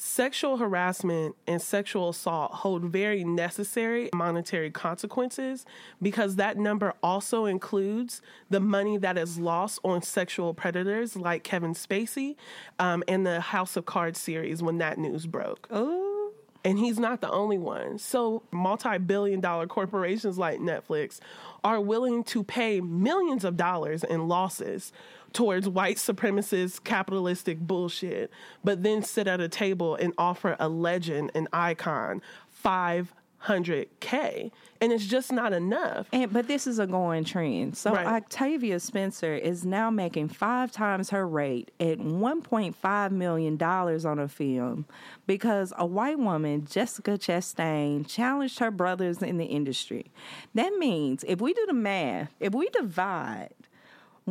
[0.00, 5.66] sexual harassment and sexual assault hold very necessary monetary consequences
[6.00, 11.74] because that number also includes the money that is lost on sexual predators like Kevin
[11.74, 12.36] Spacey
[12.78, 15.68] um, and the House of Cards series when that news broke.
[15.70, 16.32] Oh,
[16.64, 17.98] And he's not the only one.
[17.98, 21.20] So, multi billion dollar corporations like Netflix
[21.62, 24.92] are willing to pay millions of dollars in losses
[25.32, 28.30] towards white supremacist capitalistic bullshit,
[28.64, 32.20] but then sit at a table and offer a legend, an icon,
[32.64, 34.50] 500K.
[34.82, 36.08] And it's just not enough.
[36.12, 37.76] And but this is a going trend.
[37.76, 38.06] So Right.
[38.06, 44.26] Octavia Spencer is now making five times her rate at 1.5 million dollars on a
[44.28, 44.86] film
[45.26, 50.10] because a white woman, Jessica Chastain, challenged her brothers in the industry.
[50.54, 53.50] That means if we do the math, if we divide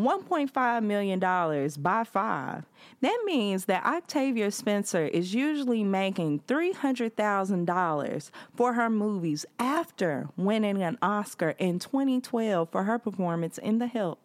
[0.04, 2.64] 1.5 million dollars by 5
[3.02, 10.98] that means that Octavia Spencer is usually making $300,000 for her movies after winning an
[11.02, 14.20] Oscar in 2012 for her performance in The Help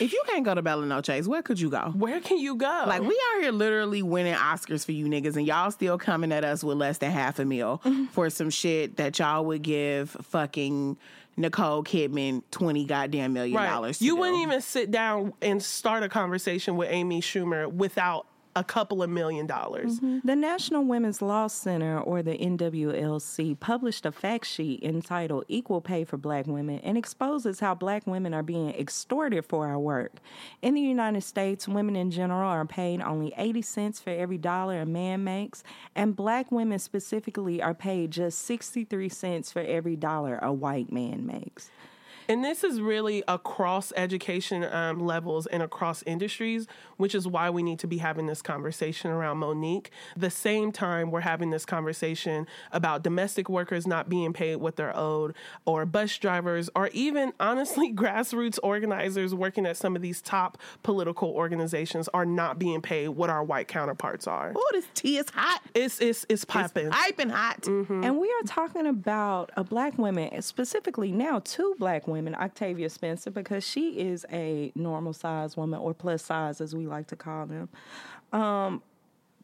[0.00, 1.92] If you can't go to Bella Noche's, where could you go?
[1.96, 2.84] Where can you go?
[2.86, 6.44] Like we are here literally winning Oscars for you niggas, and y'all still coming at
[6.44, 8.06] us with less than half a meal Mm-hmm.
[8.06, 10.96] for some shit that y'all would give fucking
[11.36, 13.68] Nicole Kidman twenty goddamn million right.
[13.68, 13.98] dollars.
[13.98, 14.20] to You do.
[14.20, 19.10] wouldn't even sit down and start a conversation with Amy Schumer without a couple of
[19.10, 19.96] million dollars.
[19.96, 20.18] Mm-hmm.
[20.24, 26.04] The National Women's Law Center, or the NWLC, published a fact sheet entitled Equal Pay
[26.04, 30.16] for Black Women and exposes how black women are being extorted for our work.
[30.60, 34.80] In the United States, women in general are paid only 80 cents for every dollar
[34.80, 40.38] a man makes, and black women specifically are paid just 63 cents for every dollar
[40.42, 41.70] a white man makes.
[42.28, 47.62] And this is really across education um, levels and across industries, which is why we
[47.62, 49.90] need to be having this conversation around Monique.
[50.16, 54.96] The same time we're having this conversation about domestic workers not being paid what they're
[54.96, 60.58] owed, or bus drivers, or even honestly grassroots organizers working at some of these top
[60.82, 64.52] political organizations are not being paid what our white counterparts are.
[64.54, 65.60] Oh, this tea is hot.
[65.74, 66.86] It's it's it's popping.
[66.86, 67.66] It's piping hot.
[67.66, 73.30] And we are talking about a black woman, specifically now two black women, Octavia Spencer,
[73.30, 77.46] because she is a normal size woman or plus size, as we like to call
[77.46, 77.68] them.
[78.32, 78.82] Um,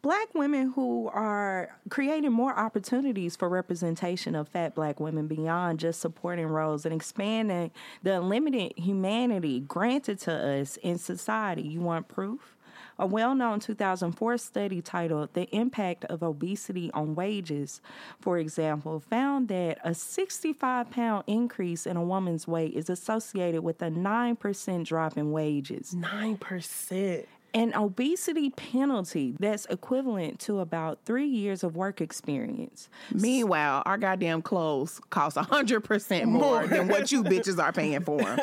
[0.03, 6.01] black women who are creating more opportunities for representation of fat black women beyond just
[6.01, 7.71] supporting roles and expanding
[8.03, 11.63] the unlimited humanity granted to us in society.
[11.63, 12.57] You want proof?
[13.01, 17.81] A well known 2004 study titled The Impact of Obesity on Wages,
[18.21, 23.81] for example, found that a 65 pound increase in a woman's weight is associated with
[23.83, 25.95] a 9% drop in wages.
[25.95, 27.29] Nine percent.
[27.55, 32.91] An obesity penalty that's equivalent to about three years of work experience.
[33.15, 38.37] Meanwhile, our goddamn clothes cost hundred percent more than what you bitches are paying for.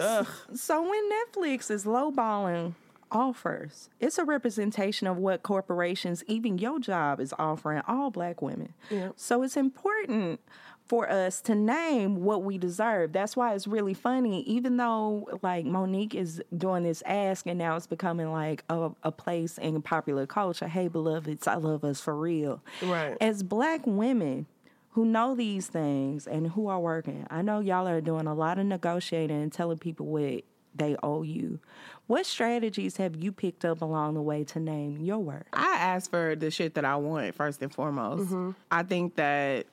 [0.54, 2.74] So when Netflix is lowballing
[3.10, 8.74] offers, it's a representation of what corporations, even your job, is offering all black women.
[8.90, 9.10] Yeah.
[9.16, 10.40] So it's important
[10.86, 13.12] for us to name what we deserve.
[13.12, 17.76] That's why it's really funny, even though like Monique is doing this ask and now
[17.76, 20.66] it's becoming like a, a place in popular culture.
[20.66, 22.62] Hey beloveds, I love us for real.
[22.82, 23.16] Right.
[23.20, 24.46] As black women,
[24.92, 27.24] who know these things and who are working.
[27.30, 30.42] I know y'all are doing a lot of negotiating and telling people what
[30.78, 31.58] they owe you.
[32.06, 35.46] What strategies have you picked up along the way to name your work?
[35.52, 38.32] I ask for the shit that I want first and foremost.
[38.70, 39.66] I think that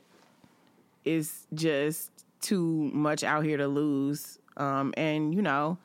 [1.05, 4.39] it's just too much out here to lose.
[4.57, 5.77] Um, and you know,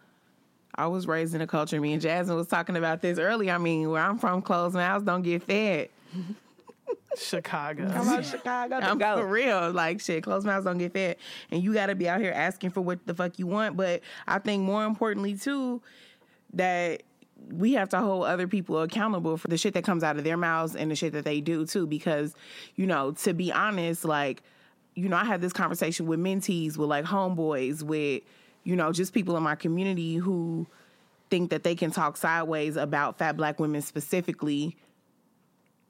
[0.75, 1.81] I was raised in a culture.
[1.81, 3.53] Me and Jasmine was talking about this earlier.
[3.53, 5.89] I mean, where I'm from, closed mouths don't get fed.
[7.17, 7.91] Chicago.
[7.91, 9.71] Come on, Chicago I'm for real.
[9.73, 11.17] Like shit, closed mouths don't get fed,
[11.51, 13.77] and you got to be out here asking for what the fuck you want.
[13.77, 15.83] But I think more importantly too,
[16.53, 17.03] that
[17.49, 20.37] we have to hold other people accountable for the shit that comes out of their
[20.37, 21.87] mouths and the shit that they do too.
[21.87, 22.35] Because
[22.77, 24.43] you know, to be honest, like
[24.95, 28.23] you know, I had this conversation with mentees, with like homeboys, with
[28.63, 30.67] you know, just people in my community who
[31.31, 34.77] think that they can talk sideways about fat black women specifically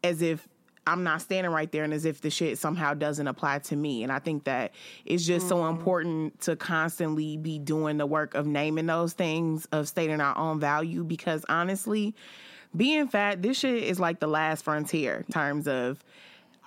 [0.04, 0.46] as if
[0.86, 4.02] I'm not standing right there and as if the shit somehow doesn't apply to me.
[4.02, 4.72] And I think that
[5.04, 5.76] it's just so mm-hmm.
[5.76, 10.58] important to constantly be doing the work of naming those things, of stating our own
[10.58, 12.14] value, because honestly,
[12.74, 16.02] being fat, this shit is like the last frontier in terms of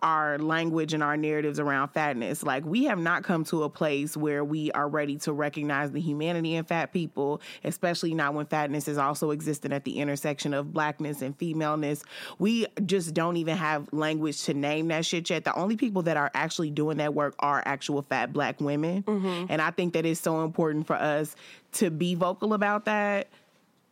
[0.04, 2.44] our language and our narratives around fatness.
[2.44, 6.02] Like we have not come to a place where we are ready to recognize the
[6.02, 10.74] humanity in fat people, especially not when fatness is also existing at the intersection of
[10.74, 12.04] blackness and femaleness.
[12.38, 15.46] We just don't even have language to name that shit yet.
[15.46, 19.04] The only people that are actually doing that work are actual fat black women.
[19.04, 19.46] Mm-hmm.
[19.50, 21.36] And I think that it's so important for us
[21.74, 23.30] to be vocal about that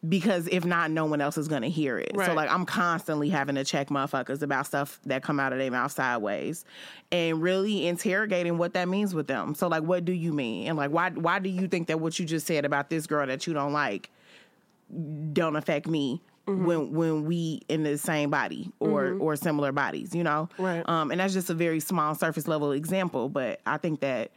[0.07, 2.11] because if not, no one else is gonna hear it.
[2.25, 5.69] So like I'm constantly having to check motherfuckers about stuff that come out of their
[5.69, 6.65] mouth sideways
[7.11, 9.53] and really interrogating what that means with them.
[9.53, 10.67] So like what do you mean?
[10.67, 13.27] And like why why do you think that what you just said about this girl
[13.27, 14.09] that you don't like
[15.33, 20.23] don't affect me when when we in the same body or or similar bodies, you
[20.23, 20.49] know.
[20.57, 20.87] Right.
[20.89, 24.31] Um, and that's just a very small surface level example, but I think that.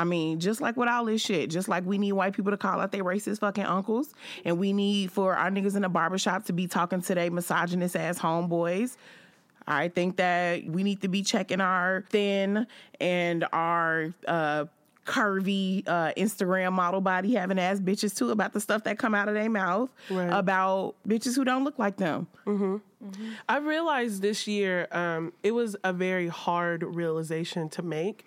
[0.00, 2.56] I mean, just like with all this shit, just like we need white people to
[2.56, 4.12] call out their racist fucking uncles,
[4.46, 7.94] and we need for our niggas in the barbershop to be talking to their misogynist
[7.96, 8.96] ass homeboys.
[9.68, 12.66] I think that we need to be checking our thin
[12.98, 14.64] and our uh,
[15.06, 19.28] curvy uh, Instagram model body having ass bitches too about the stuff that come out
[19.28, 20.26] of their mouth Right.
[20.32, 22.26] about bitches who don't look like them.
[23.48, 28.26] I realized this year um, it was a very hard realization to make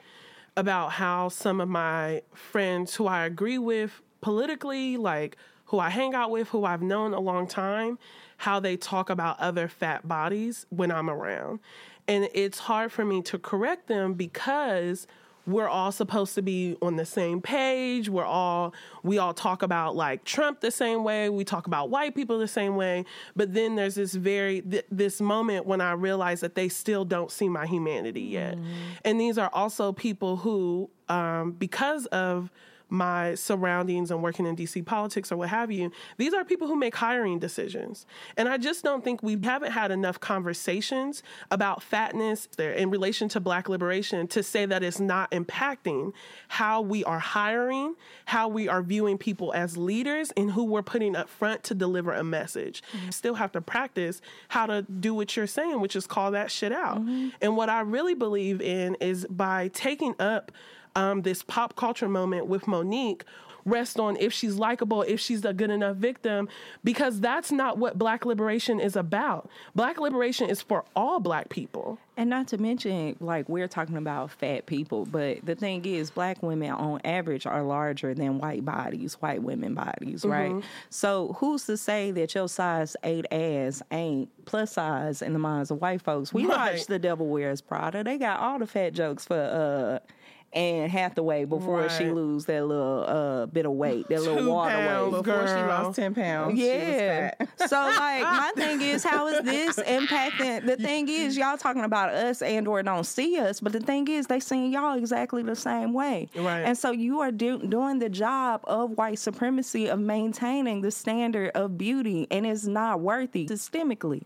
[0.55, 6.13] about how some of my friends who I agree with politically, like who I hang
[6.13, 7.97] out with, who I've known a long time,
[8.37, 11.59] how they talk about other fat bodies when I'm around.
[12.07, 15.07] And it's hard for me to correct them because
[15.45, 18.09] we're all supposed to be on the same page.
[18.09, 21.29] We're all we all talk about like Trump the same way.
[21.29, 23.05] We talk about white people the same way.
[23.35, 27.31] But then there's this very th- this moment when I realize that they still don't
[27.31, 28.57] see my humanity yet.
[29.03, 32.49] And these are also people who, um, because of
[32.93, 36.75] my surroundings and working in DC politics or what have you, these are people who
[36.75, 38.05] make hiring decisions.
[38.37, 43.27] And I just don't think we haven't had enough conversations about fatness there in relation
[43.29, 46.13] to black liberation to say that it's not impacting
[46.49, 51.15] how we are hiring, how we are viewing people as leaders, and who we're putting
[51.15, 52.83] up front to deliver a message.
[52.95, 53.09] Mm-hmm.
[53.09, 56.71] Still have to practice how to do what you're saying, which is call that shit
[56.71, 57.01] out.
[57.01, 57.29] Mm-hmm.
[57.41, 60.51] And what I really believe in is by taking up
[60.95, 63.23] um, this pop culture moment with Monique
[63.65, 66.49] rest on if she's likable, if she's a good enough victim,
[66.83, 69.49] because that's not what black liberation is about.
[69.73, 71.97] Black liberation is for all black people.
[72.17, 76.43] And not to mention, like we're talking about fat people, but the thing is, black
[76.43, 80.61] women on average are larger than white bodies, white women bodies, right?
[80.89, 85.71] So who's to say that your size eight ass ain't plus size in the minds
[85.71, 86.33] of white folks?
[86.33, 86.73] We Right.
[86.73, 88.03] watched The Devil Wears Prada.
[88.03, 90.05] They got all the fat jokes for uh
[90.53, 92.13] Anne Hathaway before she Right.
[92.15, 95.23] lose that little uh bit of weight, that little water pounds, weight.
[95.23, 96.57] Before she lost 10 pounds.
[96.59, 97.31] she was Yeah.
[97.39, 97.69] fat.
[97.69, 102.09] so like my thing is how is this impacting the thing is y'all talking about
[102.13, 105.55] us and or don't see us, but the thing is they seeing y'all exactly the
[105.55, 106.29] same way.
[106.35, 106.61] Right.
[106.61, 111.51] And so you are do, doing the job of white supremacy of maintaining the standard
[111.55, 114.23] of beauty and it's not worthy systemically.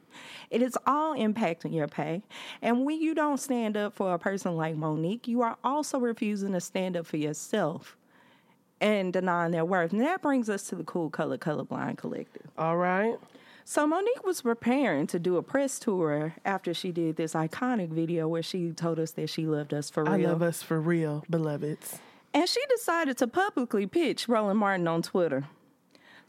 [0.50, 2.24] It is all impacting your pay.
[2.62, 6.54] And when you don't stand up for a person like Monique, you are also refusing
[6.54, 7.96] to stand up for yourself
[8.82, 9.92] and denying their worth.
[9.92, 12.48] And that brings us to the Cool Color Colorblind Collective.
[12.58, 13.18] All right.
[13.64, 18.28] So Monique was preparing to do a press tour after she did this iconic video
[18.28, 20.14] where she told us that she loved us for real.
[20.14, 22.00] I love us for real, beloveds.
[22.34, 25.46] And she decided to publicly pitch Roland Martin on Twitter.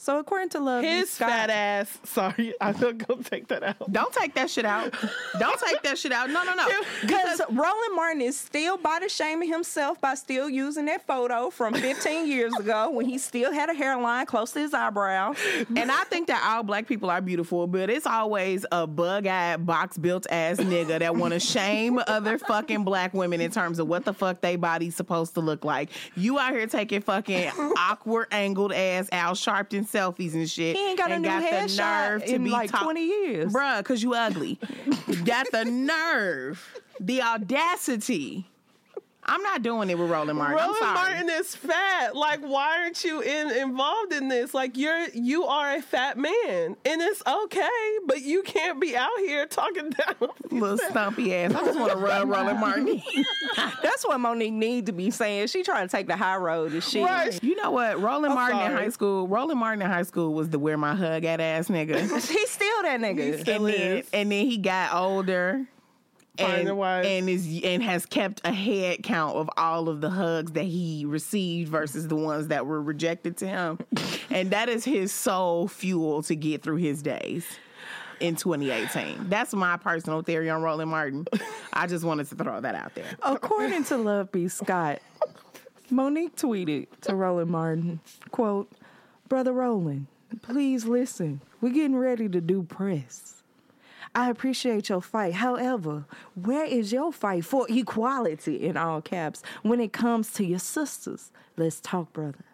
[0.01, 1.99] So according to Love His Scott, fat ass.
[2.05, 3.93] Sorry, I'm gonna go take that out.
[3.93, 4.95] Don't take that shit out.
[5.41, 6.31] Don't take that shit out.
[6.31, 6.69] No, no, no.
[7.03, 12.29] Because Roland Martin is still body shaming himself by still using that photo from 15
[12.29, 15.35] years ago when he still had a hairline close to his eyebrow.
[15.77, 20.27] And I think that all black people are beautiful, but it's always a bug-eyed, box-built
[20.31, 24.13] ass nigga that want to shame other fucking black women in terms of what the
[24.13, 25.91] fuck they body's supposed to look like.
[26.17, 30.77] You out here taking fucking awkward, angled ass Al Sharpton selfies and shit.
[30.77, 33.05] He ain't got a new got the headshot nerve to in be like talk- 20
[33.05, 33.53] years.
[33.53, 34.59] bruh, because you ugly.
[35.24, 38.46] got the nerve, the audacity.
[39.29, 40.59] I'm not doing it with Roland Martin.
[40.59, 40.95] I'm Roland sorry.
[40.95, 42.17] Martin is fat.
[42.17, 44.55] Like, why aren't you in, involved in this?
[44.55, 47.69] Like, you're you are a fat man, and it's okay,
[48.07, 50.31] but you can't be out here talking down.
[50.51, 51.55] Little stumpy ass.
[51.55, 53.03] I just want to rub Roland Martin.
[53.83, 55.49] That's what Monique need to be saying.
[55.49, 57.05] She trying to take the high road and shit.
[57.05, 57.43] Right.
[57.43, 58.01] You know what?
[58.01, 59.29] Roland Martin in high school.
[59.29, 61.99] Roland Martin in high school was the wear my hug at ass nigga.
[62.29, 63.41] He's still that nigga.
[63.41, 64.07] still and then is.
[64.12, 65.67] and then he got older.
[66.38, 66.68] And,
[67.07, 71.05] and is and has kept a head count of all of the hugs that he
[71.07, 73.79] received versus the ones that were rejected to him,
[74.31, 77.44] and that is his sole fuel to get through his days
[78.20, 79.29] in 2018.
[79.29, 81.27] That's my personal theory on Roland Martin.
[81.72, 83.07] I just wanted to throw that out there.
[83.22, 84.49] According to Love B.
[84.49, 85.01] Scott,
[85.91, 88.70] Monique tweeted to Roland Martin, quote,
[89.28, 90.07] Brother Roland,
[90.43, 91.41] please listen.
[91.61, 93.38] We're getting ready to do press.
[94.15, 95.35] I appreciate your fight.
[95.35, 96.05] However,
[96.35, 101.31] where is your fight for equality in all caps when it comes to your sisters?
[101.57, 102.45] Let's talk, brother.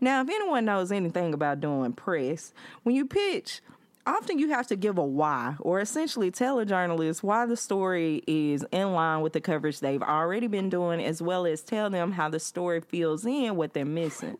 [0.00, 2.52] Now, if anyone knows anything about doing press,
[2.82, 3.60] when you pitch,
[4.06, 8.22] often you have to give a why or essentially tell a journalist why the story
[8.26, 12.12] is in line with the coverage they've already been doing, as well as tell them
[12.12, 14.38] how the story fills in what they're missing.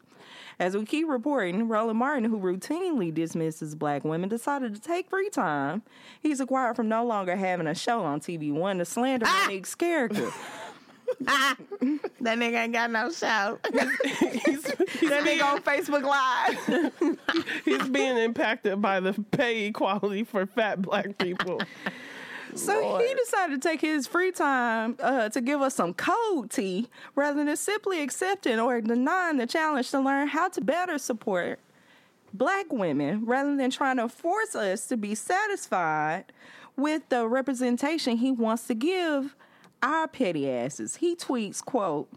[0.60, 5.30] As we keep reporting, Roland Martin, who routinely dismisses black women, decided to take free
[5.30, 5.82] time.
[6.20, 9.46] He's acquired from no longer having a show on TV One to slander ah!
[9.46, 10.30] Monique's character.
[11.20, 11.56] that
[12.20, 13.58] nigga ain't got no show.
[13.72, 17.18] that nigga on Facebook Live.
[17.64, 21.62] He's being impacted by the pay equality for fat black people.
[22.56, 26.88] So he decided to take his free time uh, to give us some cold tea
[27.14, 31.58] rather than simply accepting or denying the challenge to learn how to better support
[32.32, 36.24] black women rather than trying to force us to be satisfied
[36.76, 39.34] with the representation he wants to give
[39.82, 40.96] our petty asses.
[40.96, 42.08] He tweets, quote,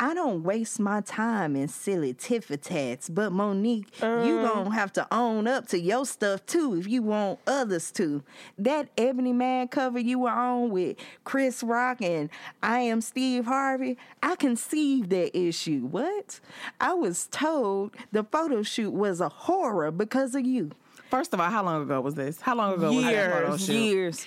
[0.00, 4.06] I don't waste my time in silly tats, but Monique, you
[4.40, 4.42] uh.
[4.42, 8.22] gonna have to own up to your stuff too if you want others to.
[8.58, 12.28] That Ebony Man cover you were on with Chris Rock and
[12.62, 15.86] I am Steve Harvey, I conceived that issue.
[15.86, 16.40] What?
[16.80, 20.72] I was told the photo shoot was a horror because of you.
[21.10, 22.40] First of all, how long ago was this?
[22.40, 23.64] How long ago was that photo Years.
[23.64, 23.72] shoot?
[23.74, 24.26] Years.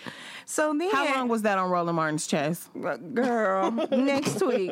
[0.50, 2.70] So then How long was that on Roland Martin's chest?
[3.14, 4.72] Girl, next week.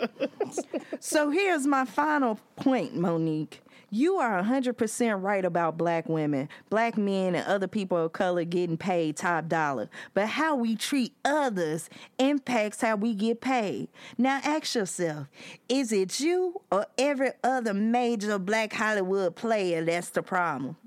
[1.01, 3.61] So here's my final point, Monique.
[3.89, 8.77] You are 100% right about black women, black men, and other people of color getting
[8.77, 9.89] paid top dollar.
[10.13, 13.89] But how we treat others impacts how we get paid.
[14.17, 15.27] Now ask yourself
[15.67, 20.77] is it you or every other major black Hollywood player that's the problem?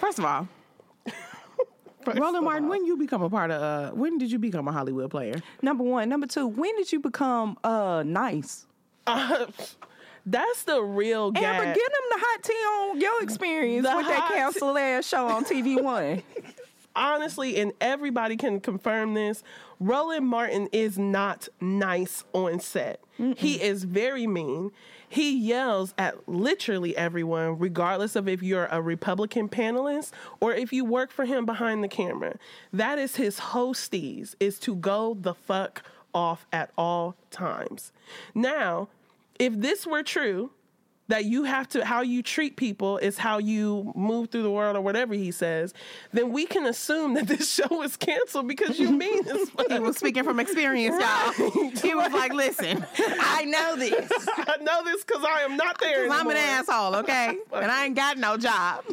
[0.00, 0.48] First of all,
[2.14, 5.10] Roland Martin, when you become a part of, uh, when did you become a Hollywood
[5.10, 5.34] player?
[5.62, 6.08] Number one.
[6.08, 8.66] Number two, when did you become uh nice?
[10.28, 11.74] That's the real Amber, gag.
[11.76, 15.26] get them the hot tea on your experience The with that tea- council ass show
[15.28, 16.22] on TV One.
[16.96, 19.42] honestly, and everybody can confirm this,
[19.78, 23.00] Roland Martin is not nice on set.
[23.36, 24.72] He is very mean.
[25.08, 30.84] He yells at literally everyone, regardless of if you're a Republican panelist or if you
[30.84, 32.36] work for him behind the camera.
[32.72, 35.82] That is his hosties, is to go the fuck
[36.14, 37.92] off at all times.
[38.34, 38.88] Now,
[39.38, 40.50] if this were true,
[41.08, 44.76] that you have to how you treat people is how you move through the world
[44.76, 45.72] or whatever he says,
[46.12, 49.66] then we can assume that this show is canceled because you mean fuck.
[49.70, 51.70] He was speaking from experience, y'all.
[51.82, 54.10] He was like, listen, I know this.
[54.36, 56.10] I know this because I am not there.
[56.10, 57.36] I'm an asshole, okay?
[57.52, 58.84] And I ain't got no job.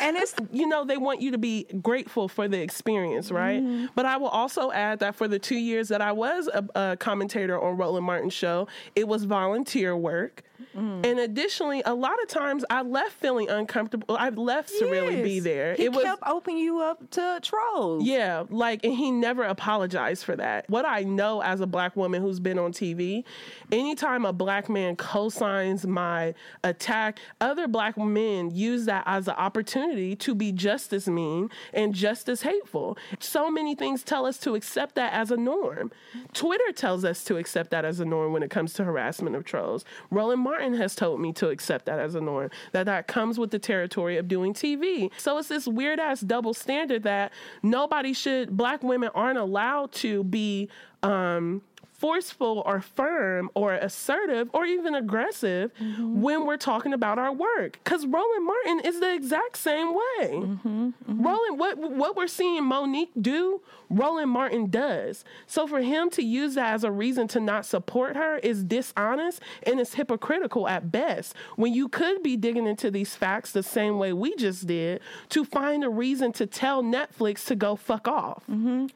[0.00, 3.86] and it's you know they want you to be grateful for the experience right Mm-hmm.
[3.94, 6.96] but i will also add that for the two years that i was a, a
[6.96, 10.42] commentator on roland martin's show it was volunteer work
[10.76, 11.06] Mm.
[11.06, 15.40] and additionally a lot of times i left feeling uncomfortable i left to really be
[15.40, 18.04] there He it was kept opening you up to trolls.
[18.04, 20.68] yeah, like, and he never apologized for that.
[20.68, 23.24] What I know as a black woman who's been on TV,
[23.72, 26.34] anytime a black man co signs my
[26.64, 31.94] attack, other black men use that as an opportunity to be just as mean and
[31.94, 32.96] just as hateful.
[33.20, 35.90] So many things tell us to accept that as a norm.
[36.32, 39.44] Twitter tells us to accept that as a norm when it comes to harassment of
[39.44, 39.84] trolls.
[40.10, 43.50] Roland Martin has told me to accept that as a norm, that that comes with
[43.50, 45.10] the territory of doing TV.
[45.16, 47.32] So it's this weird ass double standard that
[47.64, 50.68] nobody should, black women aren't allowed to be
[51.02, 51.62] um,
[51.98, 56.20] forceful or firm or assertive or even aggressive mm-hmm.
[56.20, 57.78] when we're talking about our work.
[57.82, 60.30] Because Roland Martin is the exact same way.
[60.30, 61.22] Mm-hmm, mm-hmm.
[61.22, 65.24] Roland, what what we're seeing Monique do, Roland Martin does.
[65.46, 69.40] So for him to use that as a reason to not support her is dishonest
[69.64, 71.34] and it's hypocritical at best.
[71.56, 75.44] When you could be digging into these facts the same way we just did to
[75.44, 78.42] find a reason to tell Netflix to go fuck off.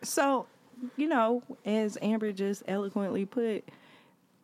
[0.03, 0.47] So,
[0.97, 3.65] you know, as Amber just eloquently put,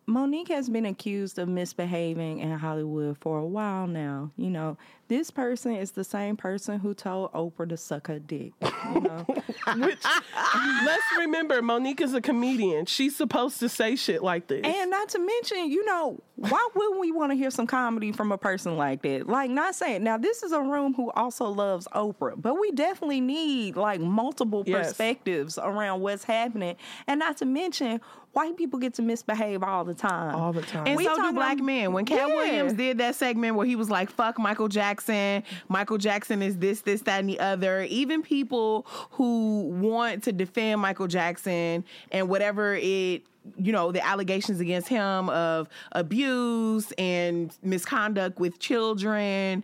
[0.09, 4.31] Monique has been accused of misbehaving in Hollywood for a while now.
[4.37, 4.79] You know,
[5.09, 8.53] this person is the same person who told Oprah to suck her dick.
[8.95, 9.27] You know,
[9.77, 12.87] Which let's remember, Monique is a comedian.
[12.87, 14.65] She's supposed to say shit like this.
[14.65, 18.31] and not to mention, you know, why wouldn't we want to hear some comedy from
[18.31, 19.27] a person like that?
[19.29, 23.21] Like, not saying now, this is a room who also loves Oprah, but we definitely
[23.21, 24.89] need like multiple Yes.
[24.89, 26.77] perspectives around what's happening,
[27.09, 28.01] and not to mention.
[28.37, 30.35] White people get to misbehave all the time.
[30.35, 30.87] All the time.
[30.87, 31.95] And We so do black about- men.
[31.95, 32.35] When Katt Yeah.
[32.35, 36.83] Williams did that segment where he was like, fuck Michael Jackson, Michael Jackson is this,
[36.83, 37.85] this, that, and the other.
[37.85, 41.83] Even people who want to defend Michael Jackson
[42.13, 43.23] and whatever it
[43.57, 49.63] you know the allegations against him of abuse and misconduct with children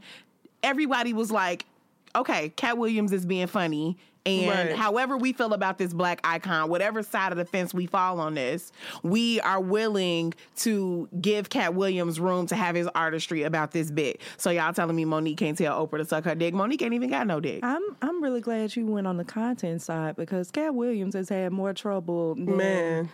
[0.62, 1.66] everybody was like
[2.14, 4.77] okay Katt Williams is being funny And Right.
[4.77, 8.35] however we feel about this black icon, whatever side of the fence we fall on
[8.35, 8.70] this,
[9.03, 14.20] we are willing to give Katt Williams room to have his artistry about this bit.
[14.37, 16.55] So y'all telling me Monique can't tell Oprah to suck her dick?
[16.55, 17.64] Monique ain't even got no dick.
[17.64, 21.51] I'm I'm really glad you went on the content side because Katt Williams has had
[21.53, 23.09] more trouble than, Man.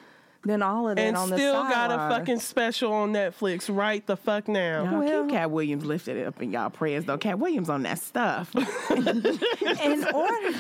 [0.45, 3.75] Than all of that And on the still the got a fucking special on Netflix
[3.75, 4.85] right the fuck now.
[4.85, 7.19] Y'all Well- keep Katt Williams lifted up in y'all prayers though.
[7.19, 8.55] Katt Williams on that stuff.
[8.91, 10.53] in order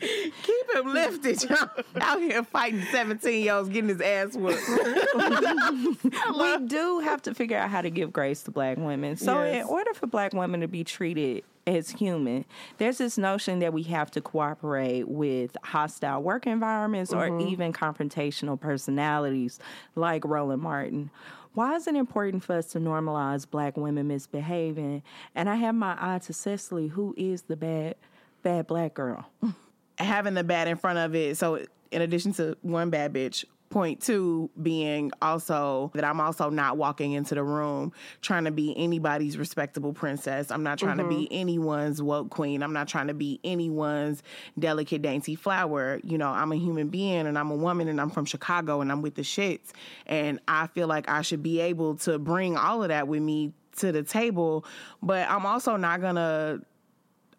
[0.00, 1.68] keep him lifted, y'all.
[2.00, 4.58] Out here fighting 17 year olds getting his ass whooped.
[6.40, 9.16] we do have to figure out how to give grace to black women.
[9.16, 9.64] So, Yes.
[9.64, 12.44] in order for black women to be treated as human,
[12.78, 17.48] there's this notion that we have to cooperate with hostile work environments or mm-hmm.
[17.48, 19.58] even confrontational personalities
[19.94, 21.10] like Roland Martin.
[21.54, 25.02] Why is it important for us to normalize black women misbehaving?
[25.34, 27.94] And I have my eye to Sesali, who is the bad,
[28.42, 29.26] bad black girl.
[29.98, 31.36] having the bad in front of it.
[31.36, 33.44] So in addition to one bad bitch,
[33.74, 38.72] point two being also that I'm also not walking into the room trying to be
[38.78, 40.52] anybody's respectable princess.
[40.52, 41.34] I'm not trying to be mm-hmm.
[41.34, 42.62] anyone's woke queen.
[42.62, 44.22] I'm not trying to be anyone's
[44.56, 45.98] delicate dainty flower.
[46.04, 48.92] You know, I'm a human being and I'm a woman and I'm from Chicago and
[48.92, 49.72] I'm with the shits.
[50.06, 53.54] And I feel like I should be able to bring all of that with me
[53.78, 54.64] to the table,
[55.02, 56.60] but I'm also not going to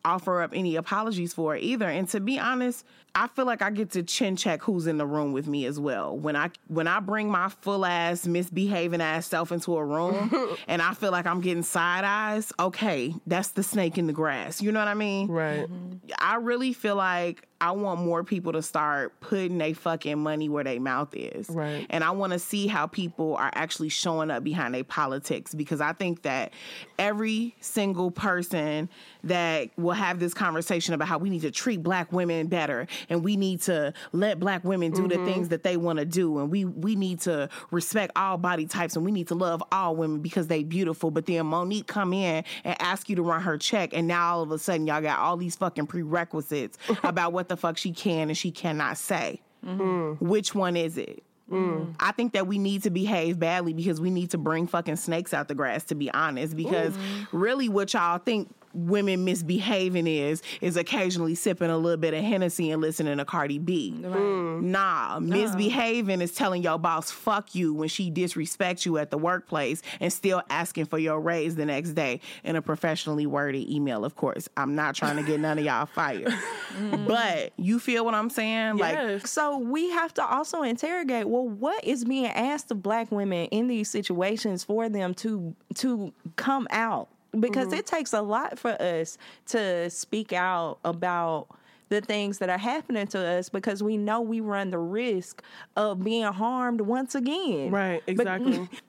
[0.04, 1.88] offer up any apologies for it either.
[1.88, 2.86] And to be honest,
[3.16, 5.80] I feel like I get to chin check who's in the room with me as
[5.80, 6.18] well.
[6.18, 10.82] When I when I bring my full ass misbehaving ass self into a room and
[10.82, 14.62] I feel like I'm getting side eyes, okay, that's the snake in the grass.
[14.62, 15.30] You know what I mean?
[15.30, 15.62] Right.
[15.62, 16.12] Mm-hmm.
[16.20, 20.64] I really feel like I want more people to start putting their fucking money where
[20.64, 21.50] their mouth is.
[21.50, 21.86] Right.
[21.90, 25.80] And I want to see how people are actually showing up behind their politics because
[25.80, 26.52] I think that
[27.00, 28.90] every single person
[29.24, 33.24] that will have this conversation about how we need to treat black women better and
[33.24, 35.26] we need to let black women do the mm-hmm.
[35.26, 38.96] things that they want to do and we we need to respect all body types
[38.96, 42.44] and we need to love all women because they beautiful but then Monique come in
[42.64, 45.20] and ask you to run her check and now all of a sudden y'all got
[45.20, 49.42] all these fucking prerequisites about what the fuck she can and she cannot say.
[49.66, 50.26] Mm-hmm.
[50.26, 51.24] Which one is it?
[51.50, 51.96] Mm.
[52.00, 55.34] I think that we need to behave badly because we need to bring fucking snakes
[55.34, 56.56] out the grass, to be honest.
[56.56, 57.28] Because mm.
[57.32, 62.72] really, what y'all think women misbehaving is, is occasionally sipping a little bit of Hennessy
[62.72, 63.92] and listening to Cardi B.
[63.92, 64.72] Hmm.
[64.72, 69.82] Nah, misbehaving is telling your boss, fuck you, when she disrespects you at the workplace
[70.00, 74.16] and still asking for your raise the next day in a professionally worded email, of
[74.16, 74.48] course.
[74.58, 76.34] I'm not trying to get none of y'all fired.
[76.76, 77.08] Mm-hmm.
[77.08, 78.78] But you feel what I'm saying?
[78.78, 79.32] Like, Yes.
[79.32, 81.28] So we have to also interrogate.
[81.28, 86.14] Well, what is being asked of black women in these situations for them to to
[86.36, 87.10] come out?
[87.40, 89.18] Because it takes a lot for us
[89.48, 91.48] to speak out about
[91.90, 95.44] the things that are happening to us because we know we run the risk
[95.76, 97.72] of being harmed once again.
[97.72, 98.68] Right, exactly.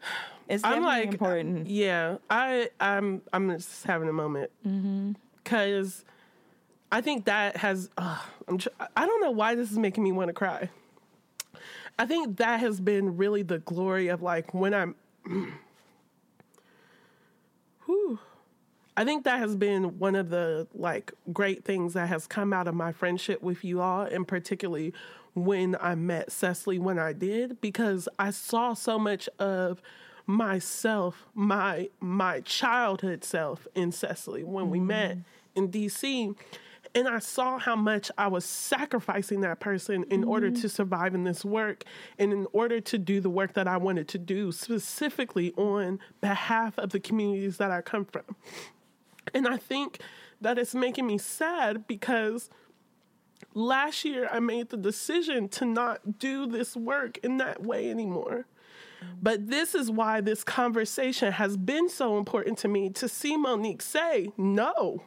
[0.48, 1.66] It's I'm like, important.
[1.66, 4.52] yeah, I, I'm, I'm just having a moment
[5.42, 6.04] because
[6.92, 7.90] I think that has.
[7.98, 8.58] Uh, I'm.
[8.58, 10.70] Tr- I don't know why this is making me want to cry.
[11.98, 14.94] I think that has been really the glory of like when I'm.
[17.86, 18.18] Whew.
[18.96, 22.66] I think that has been one of the like great things that has come out
[22.66, 24.94] of my friendship with you all, and particularly
[25.34, 29.82] when I met Sesali when I did, because I saw so much of
[30.26, 35.64] myself, my my childhood self in Sesali when we met mm-hmm.
[35.64, 36.34] in DC.
[36.94, 40.62] And I saw how much I was sacrificing that person in order mm-hmm.
[40.62, 41.84] to survive in this work
[42.18, 46.78] and in order to do the work that I wanted to do, specifically on behalf
[46.78, 48.24] of the communities that I come from.
[49.34, 50.00] And I think
[50.40, 52.50] that it's making me sad because
[53.54, 58.46] last year I made the decision to not do this work in that way anymore.
[59.22, 63.82] But this is why this conversation has been so important to me to see Monique
[63.82, 65.02] say, no,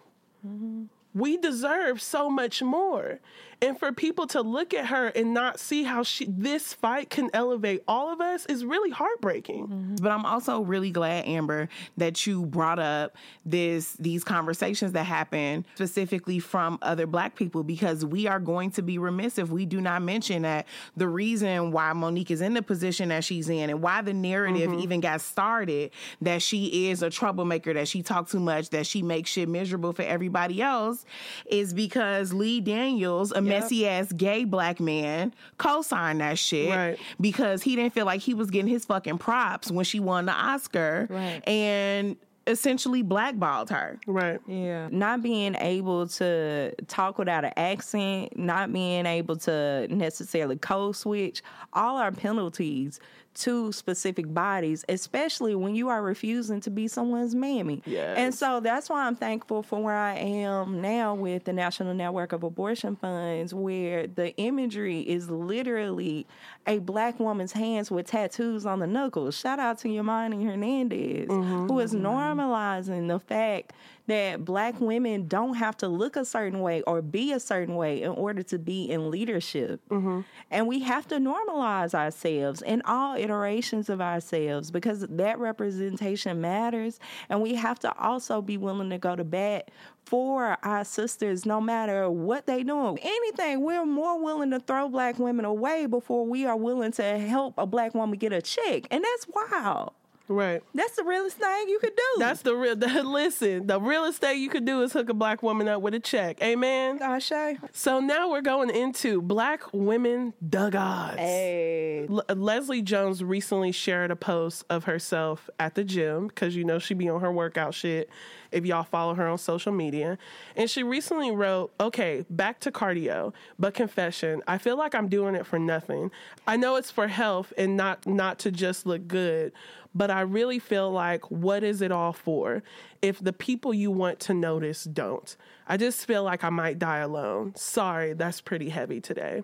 [1.14, 3.20] we deserve so much more.
[3.62, 7.30] And for people to look at her and not see how she this fight can
[7.34, 9.68] elevate all of us is really heartbreaking.
[9.68, 9.96] Mm-hmm.
[10.02, 15.66] But I'm also really glad, Amber, that you brought up this these conversations that happen
[15.76, 19.82] specifically from other black people because we are going to be remiss if we do
[19.82, 23.82] not mention that the reason why Monique is in the position that she's in and
[23.82, 24.80] why the narrative mm-hmm.
[24.80, 25.92] even got started
[26.22, 29.92] that she is a troublemaker, that she talks too much, that she makes shit miserable
[29.92, 31.06] for everybody else
[31.46, 36.98] is because Lee Daniels, a messy ass gay black man, co-signed that shit Right.
[37.20, 40.34] because he didn't feel like he was getting his fucking props when she won the
[40.34, 41.08] Oscar.
[41.10, 41.42] Right.
[41.48, 42.16] And
[42.48, 44.00] essentially blackballed her.
[44.08, 44.40] Right.
[44.48, 44.88] Yeah.
[44.92, 51.44] Not being able to talk without an accent, not being able to necessarily code switch,
[51.74, 53.00] all our penalties
[53.36, 57.82] to specific bodies, especially when you are refusing to be someone's mammy.
[57.86, 58.18] Yes.
[58.18, 62.34] And so that's why I'm thankful for where I am now with the National Network
[62.34, 66.28] of Abortion Funds, where the imagery is literally
[66.68, 69.38] a black woman's hands with tattoos on the knuckles.
[69.38, 72.06] Shout out to Yamani Hernandez, who mm-hmm, is mm-hmm.
[72.06, 73.74] normalizing the fact
[74.10, 78.02] that black women don't have to look a certain way or be a certain way
[78.02, 79.82] in order to be in leadership.
[79.90, 80.22] Mm-hmm.
[80.52, 87.00] And we have to normalize ourselves in all iterations of ourselves because that representation matters.
[87.30, 89.72] And we have to also be willing to go to bat
[90.06, 92.98] for our sisters no matter what they do.
[93.02, 97.54] Anything, we're more willing to throw black women away before we are willing to help
[97.58, 98.88] a black woman get a check.
[98.90, 99.94] And that's wild.
[100.30, 100.62] Right.
[100.76, 102.20] That's the realest thing you could do.
[102.20, 102.76] That's the real.
[102.80, 105.96] The, listen, the realest thing you could do is hook a black woman up with
[105.96, 106.42] a check.
[106.42, 107.00] Amen.
[107.02, 107.58] Ashe.
[107.74, 111.18] So now we're going into black women dug odds.
[111.18, 112.08] Hey.
[112.08, 116.78] L- Leslie Jones recently shared a post of herself at the gym because you know
[116.80, 118.10] she be on her workout shit
[118.52, 120.18] if y'all follow her on social media.
[120.56, 125.36] And she recently wrote, Okay, back to cardio, but confession, I feel like I'm doing
[125.36, 126.12] it for nothing.
[126.48, 129.52] I know it's for health and not not to just look good,
[130.00, 132.64] but I really feel like what is it all for
[133.02, 135.36] if the people you want to notice don't?
[135.68, 137.54] I just feel like I might die alone.
[137.58, 139.44] Sorry, that's pretty heavy today.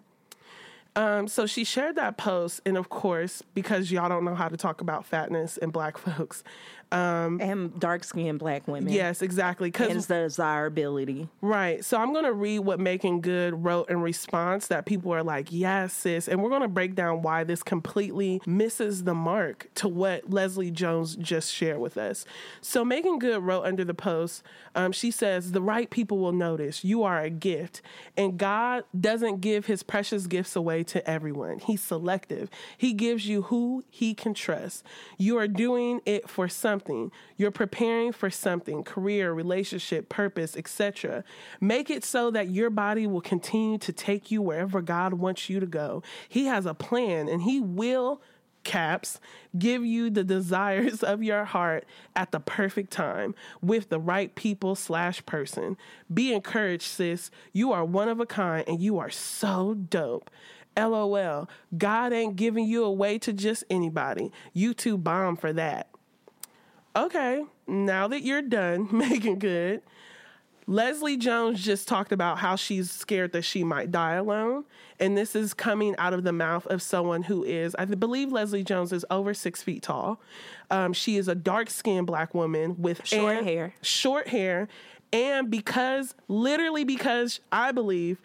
[0.95, 4.55] Um, so she shared that post, and of course, because y'all don't know how to
[4.57, 6.43] talk about fatness and black folks,
[6.91, 8.93] And dark skinned black women.
[8.93, 9.69] yes, exactly.
[9.71, 11.27] Because the desirability.
[11.41, 15.51] right, so I'm gonna read what Meagan Good wrote in response that people are like,
[15.51, 20.29] "Yes, sis," and we're gonna break down why this completely misses the mark to what
[20.29, 22.23] Leslie Jones just shared with us.
[22.61, 24.43] So Meagan Good wrote under the post,
[24.75, 27.81] um, she says, "The right people will notice you are a gift,
[28.15, 31.59] and God doesn't give His precious gifts away to everyone.
[31.59, 32.49] He's selective.
[32.77, 34.83] He gives you who He can trust.
[35.17, 37.11] You are doing it for something.
[37.37, 41.23] You're preparing for something, career, relationship, purpose, etc.
[41.59, 45.59] Make it so that your body will continue to take you wherever God wants you
[45.59, 46.03] to go.
[46.27, 48.21] He has a plan, and He will."
[48.65, 49.19] caps
[49.57, 54.75] give you the desires of your heart at the perfect time with the right people
[54.75, 55.77] slash person
[56.13, 60.29] be encouraged sis you are one of a kind and you are so dope
[60.77, 61.47] lol
[61.77, 65.89] god ain't giving you away to just anybody you too bomb for that
[66.95, 69.81] okay now that you're done Meagan Good
[70.67, 74.63] Leslie Jones just talked about how she's scared that she might die alone.
[74.99, 78.63] And this is coming out of the mouth of someone who is, I believe Leslie
[78.63, 80.19] Jones is over six feet tall.
[80.71, 83.75] Um, she is a dark skinned black woman with Short and- hair.
[83.83, 84.67] Short hair.
[85.13, 88.19] And because, literally, because I believe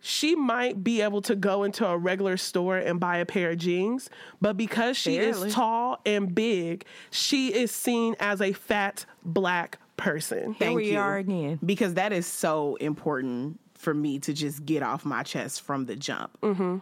[0.00, 3.58] she might be able to go into a regular store and buy a pair of
[3.58, 5.48] jeans, but because she Barely.
[5.48, 10.54] is tall and big, she is seen as a fat black person.
[10.54, 10.98] Here Thank we you.
[10.98, 11.58] are again.
[11.64, 15.96] Because that is so important for me to just get off my chest from the
[15.96, 16.38] jump.
[16.42, 16.78] Mm-hmm.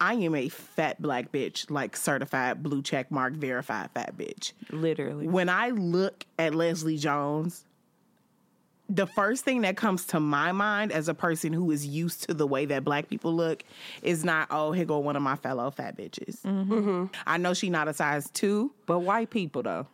[0.00, 4.52] I am a fat black bitch, like certified blue check mark verified fat bitch.
[4.70, 5.28] Literally.
[5.28, 7.64] When I look at Leslie Jones,
[8.88, 12.34] the first thing that comes to my mind as a person who is used to
[12.34, 13.64] the way that black people look
[14.02, 16.42] is not, oh, here go one of my fellow fat bitches.
[16.42, 17.06] Mm-hmm.
[17.26, 18.72] I know she not a size two.
[18.86, 19.86] But white people, though.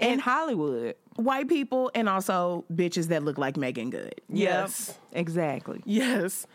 [0.00, 0.96] In Hollywood.
[1.16, 4.20] White people and also bitches that look like Meagan Good.
[4.28, 4.98] Yes.
[5.12, 5.82] Exactly.
[5.84, 6.46] Yes.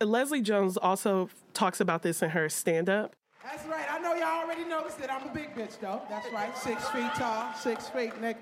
[0.00, 3.14] Leslie Jones also talks about this in her stand up.
[3.44, 3.86] That's right.
[3.90, 6.00] I know y'all already noticed that I'm a big bitch, though.
[6.08, 6.56] That's right.
[6.56, 8.36] Six feet tall, six feet, nigga.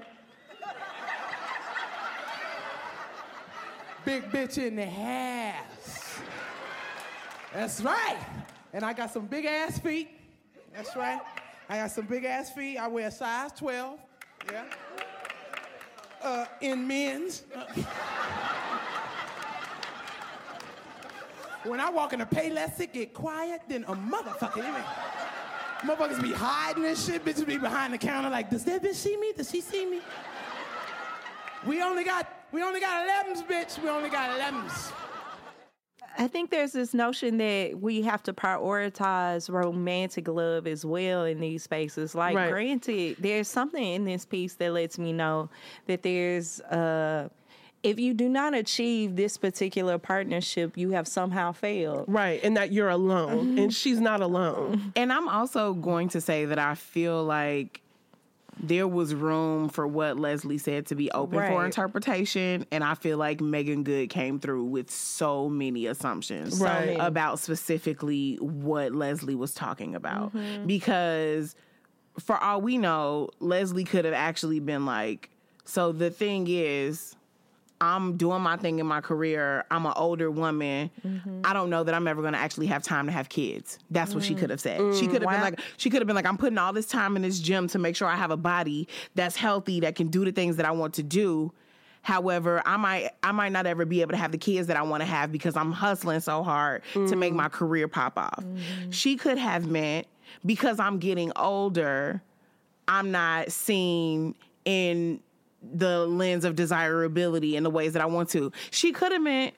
[4.05, 6.21] Big bitch in the house.
[7.53, 8.19] That's right.
[8.73, 10.09] And I got some big ass feet.
[10.75, 11.21] That's right.
[11.69, 12.79] I got some big ass feet.
[12.79, 13.99] I wear size 12.
[14.51, 14.65] Yeah.
[16.23, 17.45] Uh, in men's.
[21.65, 24.57] When I walk in a Payless, it get quiet than a motherfucker.
[24.57, 24.75] You?
[25.89, 27.25] Motherfuckers be hiding and shit.
[27.25, 29.33] Bitches be behind the counter like, does that bitch see me?
[29.37, 30.01] Does she see me?
[31.67, 33.83] We only got, we only got 11s, bitch.
[33.83, 34.93] We only got 11s.
[36.19, 41.41] I think there's this notion that we have to prioritize romantic love as well in
[41.41, 42.15] these spaces.
[42.15, 42.51] Like, Right.
[42.51, 45.49] granted, there's something in this piece that lets me know
[45.87, 47.29] that there's, uh,
[47.83, 52.05] if you do not achieve this particular partnership, you have somehow failed.
[52.09, 52.41] Right.
[52.45, 53.57] And that you're alone.
[53.59, 54.93] And she's not alone.
[54.97, 57.81] And I'm also going to say that I feel like
[58.63, 63.17] there was room for what Leslie said to be open for interpretation, and I feel
[63.19, 66.97] like Meagan Good came through with so many assumptions Right.
[67.01, 70.35] about specifically what Leslie was talking about.
[70.35, 70.67] Mm-hmm.
[70.67, 71.57] Because
[72.19, 75.31] for all we know, Leslie could have actually been like,
[75.65, 77.17] so the thing is,
[77.83, 79.65] I'm doing my thing in my career.
[79.71, 80.91] I'm an older woman.
[81.07, 81.41] Mm-hmm.
[81.45, 83.79] I don't know that I'm ever going to actually have time to have kids.
[83.91, 84.77] That's what she could have said.
[84.95, 85.11] She Mm.
[85.13, 87.23] could have been like, she could have been like, I'm putting all this time in
[87.23, 90.33] this gym to make sure I have a body that's healthy that can do the
[90.33, 91.53] things that I want to do.
[92.03, 94.83] However, I might I might not ever be able to have the kids that I
[94.83, 97.19] want to have because I'm hustling so hard to Mm.
[97.19, 98.41] make my career pop off.
[98.41, 98.91] Mm-hmm.
[98.91, 100.07] She could have meant
[100.47, 102.23] because I'm getting older,
[102.89, 105.21] I'm not seen in
[105.63, 108.53] the lens of desirability in the ways that I want to.
[108.71, 109.55] She could have meant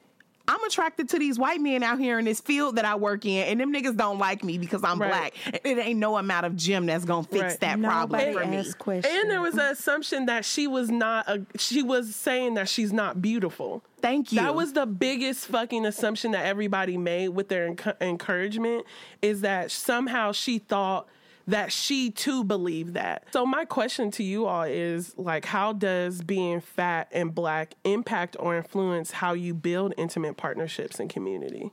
[0.48, 3.44] I'm attracted to these white men out here in this field that I work in,
[3.46, 5.32] and them niggas don't like me because I'm Right.
[5.44, 5.60] black.
[5.64, 7.60] It ain't no amount of gym that's gonna fix Right.
[7.60, 8.64] that problem for me.
[8.76, 9.14] questions.
[9.16, 12.92] And there was an assumption that she was not a, she was saying that she's
[12.92, 13.84] not beautiful.
[14.00, 14.40] Thank you.
[14.40, 18.84] That was the biggest fucking assumption that everybody made with their enc- encouragement
[19.22, 21.06] is that somehow she thought
[21.46, 23.26] that she too believed that.
[23.32, 28.36] So my question to you all is like how does being fat and black impact
[28.38, 31.70] or influence how you build intimate partnerships and community?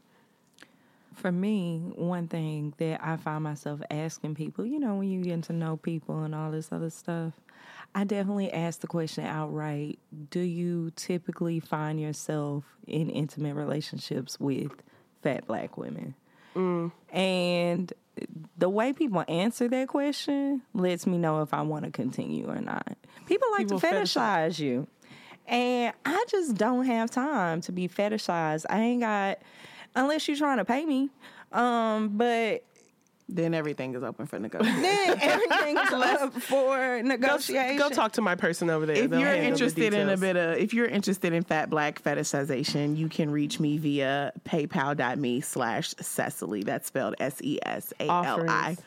[1.15, 5.43] For me, one thing that I find myself asking people, you know, when you get
[5.43, 7.34] to know people and all this other stuff,
[7.93, 9.99] I definitely ask the question outright
[10.30, 14.72] Do you typically find yourself in intimate relationships with
[15.22, 16.15] fat black women?
[17.12, 17.93] And
[18.57, 22.60] the way people answer that question lets me know if I want to continue or
[22.60, 22.97] not.
[23.26, 24.49] People like People to fetishize.
[24.51, 24.88] fetishize you.
[25.47, 28.66] And I just don't have time to be fetishized.
[28.70, 29.39] I ain't got
[29.95, 31.10] unless you're trying to pay me.
[31.51, 32.64] Um, but
[33.30, 34.82] then everything is open for negotiation.
[34.82, 37.77] then everything is up for negotiation.
[37.77, 38.95] go talk to my person over there.
[38.95, 42.97] if They'll you're interested in a bit of if you're interested in fat black fetishization
[42.97, 48.80] you can reach me via paypal.me slash sesali that's spelled E s-e-s-a-l-i Offerings.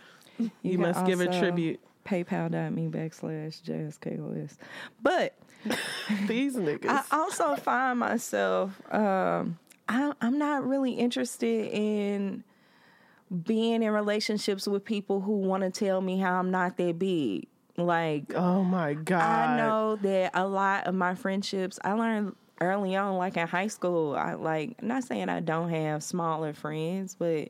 [0.62, 1.80] you, can must give a tribute.
[2.04, 4.56] PayPal.me backslash JSKOS.
[5.00, 5.34] But
[6.26, 6.88] These niggas.
[6.88, 12.44] I also find myself, um, I, I'm not really interested in
[13.32, 17.46] being in relationships with people who want to tell me how I'm not that big.
[17.76, 19.22] Like, oh my god.
[19.22, 23.68] I know that a lot of my friendships I learned early on, like in high
[23.68, 24.14] school.
[24.14, 27.48] I like I'm not saying I don't have smaller friends, but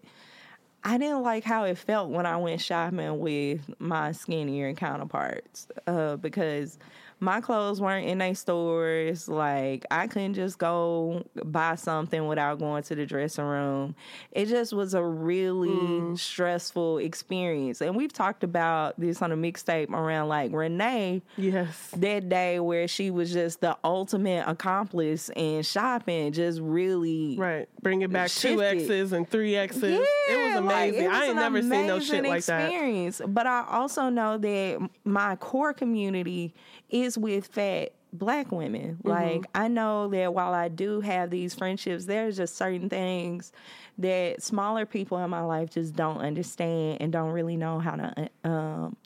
[0.85, 6.16] I didn't like how it felt when I went shopping with my skinnier counterparts uh,
[6.16, 6.78] because
[7.23, 9.29] my clothes weren't in their stores.
[9.29, 13.95] Like I couldn't just go buy something without going to the dressing room.
[14.33, 16.18] It just was a really mm.
[16.18, 17.81] stressful experience.
[17.81, 21.95] And we've talked about this on a mixtape around like Renee Yes.
[21.97, 27.68] that day where she was just the ultimate accomplice in shopping, just really Right.
[27.83, 29.83] Bring it back two X's and three X's.
[29.83, 29.99] Yeah,
[30.29, 30.64] it was amazing.
[30.64, 32.62] like, it was I ain't never seen no shit amazing like that.
[32.64, 33.20] experience.
[33.25, 36.53] But I also know that my core community
[36.93, 38.99] is with fat black women.
[39.03, 39.09] Mm-hmm.
[39.09, 43.53] Like I know that while I do have these friendships, there's just certain things
[43.99, 48.31] that smaller people in my life just don't understand and don't really know how to
[48.45, 48.97] um,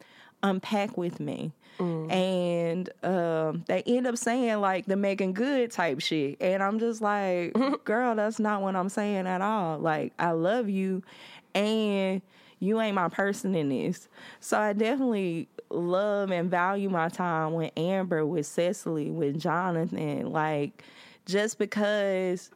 [0.43, 1.53] unpack with me.
[1.79, 2.11] Mm.
[2.11, 6.39] And um, they end up saying like the Meagan Good type shit.
[6.41, 7.55] And I'm just like,
[7.85, 9.79] girl, that's not what I'm saying at all.
[9.79, 11.03] Like, I love you
[11.55, 12.23] and
[12.59, 14.09] you ain't my person in this.
[14.41, 20.31] So I definitely love and value my time with Amber, with Sesali, with Jonathan.
[20.31, 20.85] Like,
[21.27, 22.51] just because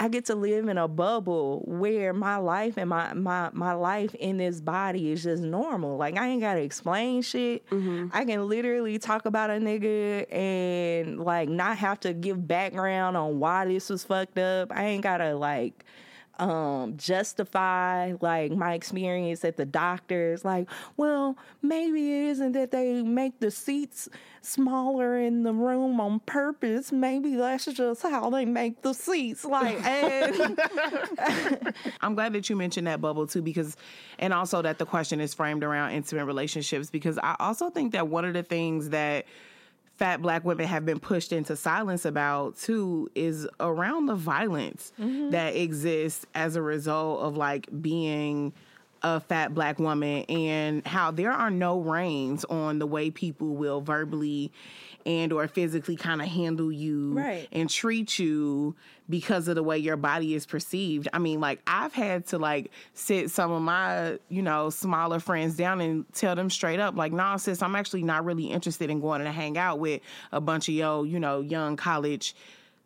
[0.00, 4.14] I get to live in a bubble where my life and my my my life
[4.14, 5.98] in this body is just normal.
[5.98, 7.68] Like I ain't gotta explain shit.
[7.68, 8.06] Mm-hmm.
[8.10, 13.40] I can literally talk about a nigga and like not have to give background on
[13.40, 14.72] why this was fucked up.
[14.72, 15.84] I ain't gotta like
[16.40, 20.44] um justify like my experience at the doctors.
[20.44, 24.08] Like well maybe it isn't that they make the seats
[24.42, 26.92] smaller in the room on purpose.
[26.92, 29.44] Maybe that's just how they make the seats.
[29.44, 30.60] Like and
[32.00, 33.76] I'm glad that you mentioned that bubble too, because,
[34.18, 38.08] and also that the question is framed around intimate relationships, because I also think that
[38.08, 39.26] one of the things that
[40.00, 45.28] fat black women have been pushed into silence about too is around the violence mm-hmm.
[45.28, 48.50] that exists as a result of like being
[49.02, 53.80] a fat black woman and how there are no reins on the way people will
[53.80, 54.52] verbally
[55.06, 57.48] and or physically kind of handle you Right.
[57.52, 58.76] and treat you
[59.08, 61.08] because of the way your body is perceived.
[61.14, 65.56] I mean, like I've had to like sit some of my, you know, smaller friends
[65.56, 69.00] down and tell them straight up, like, nah, sis, I'm actually not really interested in
[69.00, 72.34] going to hang out with a bunch of yo, you know, young college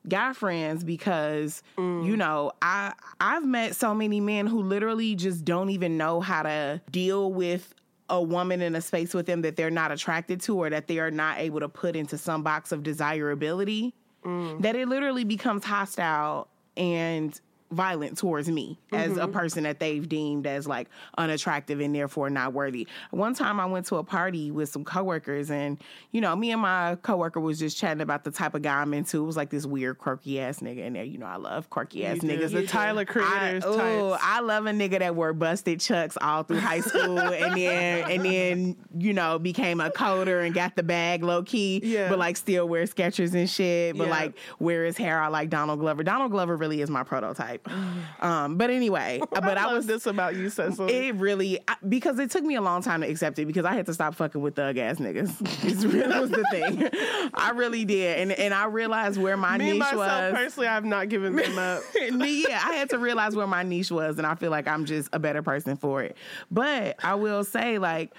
[0.08, 2.16] guy friends because you mm.
[2.18, 6.80] know i i've met so many men who literally just don't even know how to
[6.90, 7.74] deal with
[8.10, 10.98] a woman in a space with them that they're not attracted to or that they
[10.98, 13.94] are not able to put into some box of desirability
[14.24, 14.60] mm.
[14.60, 17.40] that it literally becomes hostile and
[17.74, 19.32] violent towards me as a mm-hmm.
[19.32, 22.86] person that they've deemed as like unattractive and therefore not worthy.
[23.10, 25.78] One time I went to a party with some coworkers and
[26.12, 28.94] you know, me and my coworker was just chatting about the type of guy I'm
[28.94, 29.22] into.
[29.22, 31.04] It was like this weird quirky ass nigga in there.
[31.04, 32.52] You know, I love quirky ass niggas.
[32.52, 34.16] The Tyler Creators I, ooh.
[34.20, 38.24] I love a nigga that wore busted chucks all through high school and then and
[38.24, 42.08] then, you know, became a coder and got the bag low key, Yeah.
[42.08, 44.10] but like still wear Skechers and shit, but Yeah.
[44.10, 46.02] like wear his hair out like Donald Glover.
[46.02, 47.63] Donald Glover really is my prototype.
[48.20, 50.90] um, but anyway, but I, was this about you, Sesali.
[50.90, 53.74] it really I, because it took me a long time to accept it because I
[53.74, 55.34] had to stop fucking with thug ass niggas.
[55.64, 56.88] It's really was the thing.
[57.34, 60.32] I really did, and and I realized where my Me niche myself was.
[60.34, 61.82] personally, I've not given them up.
[62.12, 64.84] Me, yeah, I had to realize where my niche was, and I feel like I'm
[64.84, 66.16] just a better person for it.
[66.50, 68.12] But I will say, like,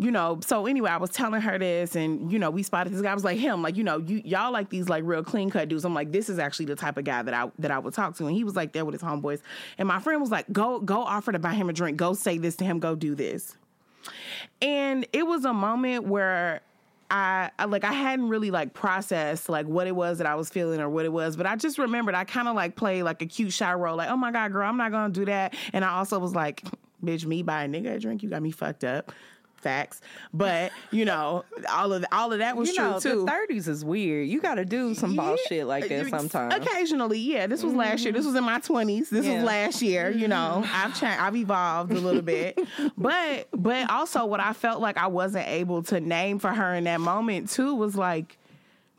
[0.00, 3.02] you know, so anyway, I was telling her this, and you know, we spotted this
[3.02, 3.10] guy.
[3.10, 5.68] I was like, him, like, you know, you y'all like these like real clean cut
[5.68, 5.84] dudes.
[5.84, 8.16] I'm like, this is actually the type of guy that I that I would talk
[8.18, 9.42] to, and he was like there with his homeboys,
[9.76, 12.38] and my friend was like, go go offer to buy him a drink, go say
[12.38, 13.56] this to him, go do this.
[14.62, 16.60] And it was a moment where
[17.10, 20.48] I, I like I hadn't really like processed like what it was that I was
[20.48, 23.20] feeling or what it was, but I just remembered I kind of like played like
[23.20, 25.54] a cute shy role, like, oh my god, girl, I'm not gonna do that.
[25.72, 26.62] And I also was like,
[27.02, 29.12] bitch, me buy a nigga a drink, you got me fucked up.
[29.58, 30.00] Facts.
[30.32, 33.24] But, you know, all of all of that was you true know, too.
[33.24, 34.28] the thirties is weird.
[34.28, 36.54] You got to do some ball shit like that sometimes.
[36.54, 37.46] Occasionally, yeah.
[37.48, 38.12] This was last year.
[38.12, 38.18] Mm-hmm.
[38.18, 39.10] This was in my twenties.
[39.10, 39.34] This Yeah.
[39.36, 40.10] was last year.
[40.10, 40.72] You know, mm-hmm.
[40.74, 41.20] I've changed.
[41.20, 42.58] I've evolved a little bit,
[42.96, 46.84] but but also what I felt like I wasn't able to name for her in
[46.84, 48.37] that moment too was like.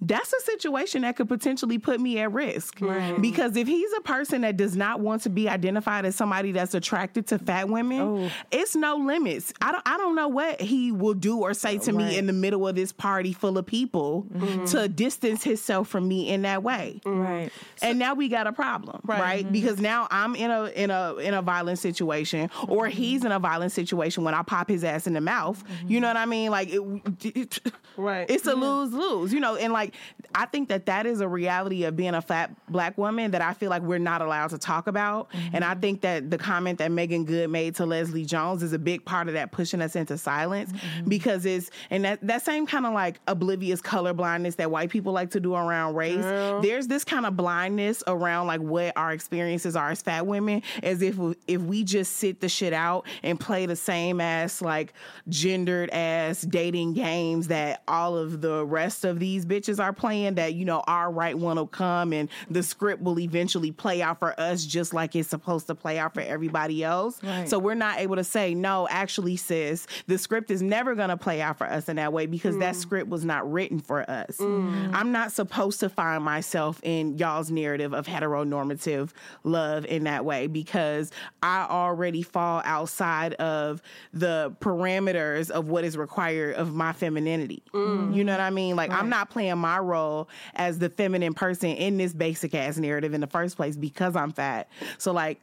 [0.02, 2.80] That's a situation that could potentially put me at risk.
[3.20, 6.74] Because if he's a person that does not want to be identified as somebody that's
[6.74, 8.32] attracted to fat women, Oh.
[8.52, 9.54] it's no limits.
[9.62, 12.34] I don't I don't know what he will do or say to me in the
[12.34, 14.66] middle of this party full of people mm-hmm.
[14.66, 17.02] to distance himself from me in that way.
[17.06, 17.50] Right.
[17.82, 19.52] and now we got a problem right, mm-hmm.
[19.52, 22.98] because now i'm in a in a in a violent situation or mm-hmm.
[22.98, 25.64] he's in a violent situation when i pop his ass in the mouth.
[25.88, 26.52] You know what i mean?
[26.52, 26.82] Like it,
[27.24, 27.60] it-
[27.98, 28.30] Right.
[28.30, 29.56] it's a lose lose you know?
[29.56, 29.89] And like
[30.36, 33.54] i think that that is a reality of being a fat black woman that i
[33.54, 35.30] feel like we're not allowed to talk about.
[35.54, 35.82] And i mm-hmm.
[35.82, 39.28] think that the comment that Meagan Good made to leslie jones is a big part
[39.28, 41.10] of that pushing us into silence mm-hmm.
[41.10, 45.14] because it's and that that same kind of like oblivious color blindness that white people
[45.14, 46.24] like to do around race
[46.64, 51.02] there's this kind of blindness around like what our experiences are as fat women as
[51.02, 51.18] if
[51.48, 54.94] if we just sit the shit out and play the same ass like
[55.28, 60.54] gendered ass dating games that all of the rest of these bitches are playing that
[60.54, 64.40] you know our right one will come and the script will eventually play out for
[64.40, 67.22] us just like it's supposed to play out for everybody else.
[67.24, 67.48] Right.
[67.48, 71.18] so we're not able to say no actually sis the script is never going to
[71.18, 72.78] play out for us in that way because that mm.
[72.80, 74.38] script was not written for us.
[74.38, 74.94] Mm.
[74.94, 79.12] I'm not supposed to find myself in y'all's narrative of heteronormative
[79.44, 81.12] love in that way because
[81.42, 83.82] i already fall outside of
[84.14, 87.64] the parameters of what is required of my femininity.
[87.74, 88.16] Mm.
[88.16, 88.76] You know what i mean?
[88.76, 93.14] Like i'm not playing my role as the feminine person in this basic ass narrative
[93.14, 94.68] in the first place because i'm fat
[94.98, 95.40] so like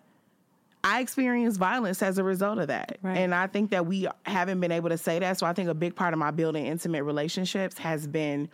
[0.84, 2.98] I experienced violence as a result of that.
[3.02, 3.18] Right.
[3.18, 5.36] And I think that we haven't been able to say that.
[5.36, 8.48] So I think a big part of my building intimate relationships has been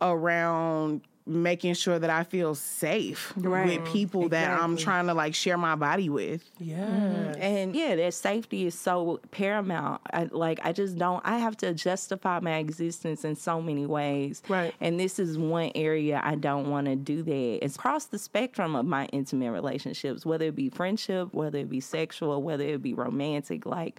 [0.00, 3.80] around making sure that I feel safe Right.
[3.80, 6.48] with people that I'm trying to like share my body with.
[6.58, 6.86] Yeah.
[6.86, 7.42] Mm-hmm.
[7.42, 10.00] And yeah, that safety is so paramount.
[10.12, 11.20] I, like I just don't.
[11.24, 14.42] I have to justify my existence in so many ways.
[14.48, 14.72] Right.
[14.80, 17.58] And this is one area I don't want to do that.
[17.64, 21.80] It's across the spectrum of my intimate relationships, whether it be friendship, whether it be
[21.80, 23.66] sexual, whether it be romantic.
[23.66, 23.98] Like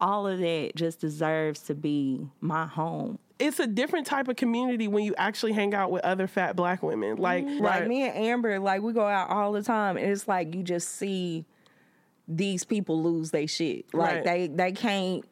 [0.00, 3.18] all of that just deserves to be my home.
[3.38, 6.82] It's a different type of community when you actually hang out with other fat black
[6.82, 7.16] women.
[7.16, 7.88] Like, mm, Like right.
[7.88, 10.88] me and Amber, like we go out all the time, and it's like you just
[10.96, 11.44] see
[12.28, 13.92] these people lose their shit.
[13.92, 14.24] Like Right.
[14.24, 15.24] they they can't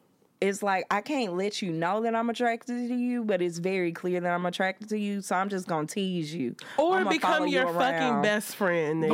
[0.43, 3.93] it's like I can't let you know that I'm attracted to you, but it's very
[3.93, 5.23] clear that I'm attracted to you.
[5.23, 9.05] So I'm just gonna tease you, Or I'ma become you your fucking best friend.
[9.05, 9.13] nigga.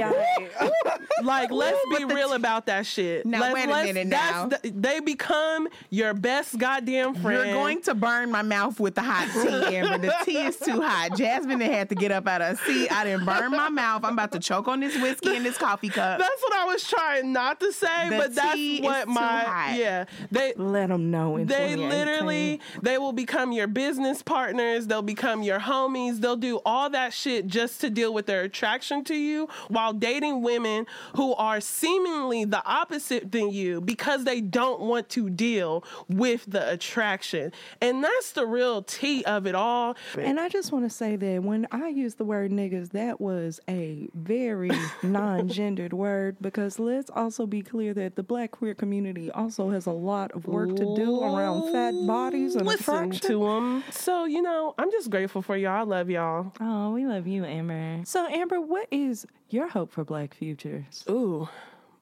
[0.60, 0.68] Yeah.
[1.22, 3.26] Like, let's be real about that shit.
[3.26, 4.46] Now, let's, wait a let's- minute that's now.
[4.62, 7.44] the- they become your best goddamn friend.
[7.48, 9.98] You're going to burn my mouth with the hot tea, Amber.
[9.98, 11.16] The tea is too hot.
[11.16, 12.92] Jasmine done had to get up out of her seat.
[12.92, 14.04] I didn't burn my mouth.
[14.04, 16.20] I'm about to choke on this whiskey in this coffee cup.
[16.20, 19.10] That's what I was trying not to say, The but that's tea is what too
[19.14, 19.76] my hot.
[19.76, 20.04] yeah.
[20.30, 21.17] They Let them know.
[21.36, 24.86] In they literally they will become your business partners.
[24.86, 26.20] They'll become your homies.
[26.20, 30.42] They'll do all that shit just to deal with their attraction to you while dating
[30.42, 36.44] women who are seemingly the opposite than you because they don't want to deal with
[36.46, 37.52] the attraction.
[37.80, 39.96] And that's the real tea of it all.
[40.18, 43.60] And I just want to say that when I used the word niggas, that was
[43.68, 44.70] a very
[45.02, 49.86] non gendered word because let's also be clear that the black queer community also has
[49.86, 53.28] a lot of work to do around fat oh, bodies and listen attraction.
[53.28, 57.06] to them so you know i'm just grateful for y'all i love y'all Oh, we
[57.06, 58.02] love you, Amber.
[58.04, 61.04] So, Amber, what is your hope for black futures?
[61.08, 61.48] Ooh,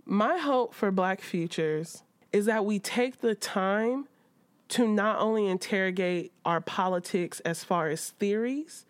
[0.04, 2.02] my hope for Black futures
[2.32, 4.06] is that we take the time
[4.68, 8.86] to not only interrogate our politics as far as theories,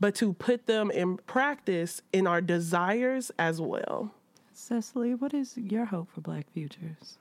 [0.00, 4.12] but to put them in practice in our desires as well.
[4.54, 7.18] Sesali, what is your hope for black futures?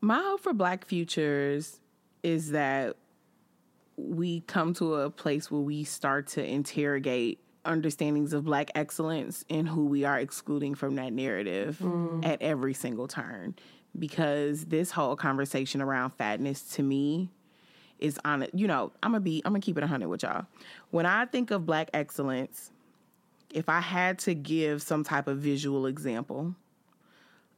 [0.00, 1.80] My hope for Black futures
[2.22, 2.96] is that
[3.96, 9.68] we come to a place where we start to interrogate understandings of Black excellence and
[9.68, 12.24] who we are excluding from that narrative mm.
[12.24, 13.56] at every single turn.
[13.98, 17.30] Because this whole conversation around fatness to me
[17.98, 18.50] is on it.
[18.54, 20.46] You know, I'm gonna be, I'm gonna keep it 100 with y'all.
[20.90, 22.70] When I think of Black excellence,
[23.52, 26.54] if I had to give some type of visual example,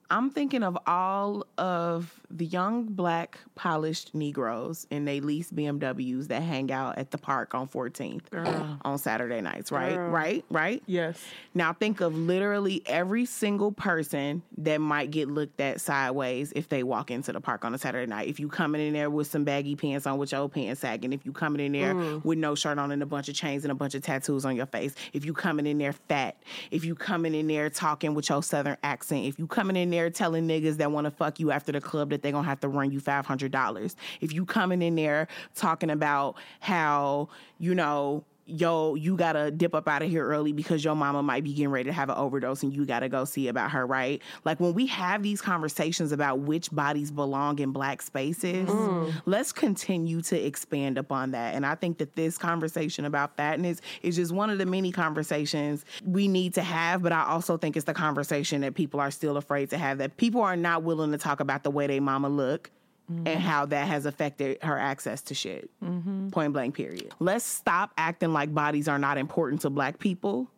[0.08, 6.42] I'm thinking of all of the young black polished Negroes in they lease BMWs that
[6.42, 9.96] hang out at the park on 14th on Saturday nights, right?
[9.96, 10.44] Right?
[10.48, 10.82] Right?
[10.86, 11.20] Yes.
[11.54, 16.82] Now think of literally every single person that might get looked at sideways if they
[16.82, 18.28] walk into the park on a Saturday night.
[18.28, 21.26] If you coming in there with some baggy pants on with your pants sagging, if
[21.26, 22.24] you coming in there mm.
[22.24, 24.54] with no shirt on and a bunch of chains and a bunch of tattoos on
[24.54, 26.36] your face, if you coming in there fat,
[26.70, 30.10] if you coming in there talking with your southern accent, if you coming in there
[30.10, 32.68] telling niggas that want to fuck you after the club that they gonna have to
[32.68, 38.24] run you five hundred dollars, if you coming in there talking about how you know
[38.50, 41.70] yo, you gotta dip up out of here early because your mama might be getting
[41.70, 44.20] ready to have an overdose and you gotta go see about her, right?
[44.44, 49.12] Like when we have these conversations about which bodies belong in black spaces, mm.
[49.26, 51.54] let's continue to expand upon that.
[51.54, 55.84] And I think that this conversation about fatness is just one of the many conversations
[56.04, 59.36] we need to have, but I also think it's the conversation that people are still
[59.36, 62.28] afraid to have that people are not willing to talk about the way they mama
[62.28, 62.70] look
[63.10, 63.40] and mm-hmm.
[63.40, 65.68] how that has affected her access to shit.
[65.82, 66.28] Mm-hmm.
[66.28, 67.12] Point blank, period.
[67.18, 70.48] Let's stop acting like bodies are not important to black people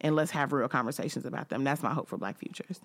[0.00, 1.62] and let's have real conversations about them.
[1.62, 2.80] That's my hope for black futures.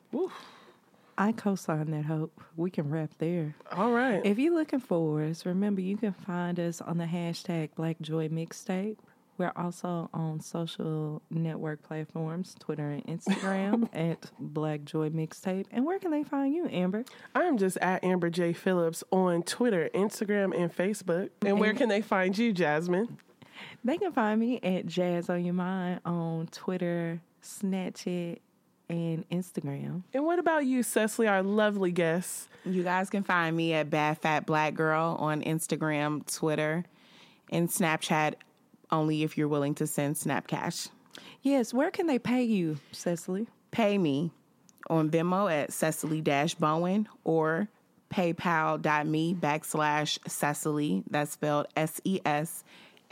[1.17, 2.41] I co sign that hope.
[2.57, 3.55] We can wrap there.
[3.71, 4.21] All right.
[4.25, 8.27] If you're looking for us, remember you can find us on the hashtag Black Joy
[8.27, 8.97] Mixtape.
[9.37, 15.65] We're also on social network platforms, Twitter and Instagram at Black Joy Mixtape.
[15.71, 17.03] And where can they find you, Amber?
[17.33, 18.53] I am just at Amber J.
[18.53, 21.31] Phillips on Twitter, Instagram, and Facebook.
[21.45, 23.17] And where can they find you, Jasmine?
[23.83, 28.39] They can find me at Jazz on Your Mind on Twitter, Snapchat,
[28.89, 30.03] and Instagram.
[30.13, 32.47] And what about you, Sesali, our lovely guest?
[32.63, 36.85] You guys can find me at Bad Fat Black Girl on Instagram, Twitter,
[37.49, 38.35] and Snapchat
[38.91, 40.89] only if you're willing to send Snapcash.
[41.41, 43.47] Yes, where can they pay you, Sesali?
[43.71, 44.31] Pay me
[44.89, 47.69] on Venmo at Sesali Bowen or
[48.11, 51.03] paypal.me backslash Sesali.
[51.09, 52.63] That's spelled S E S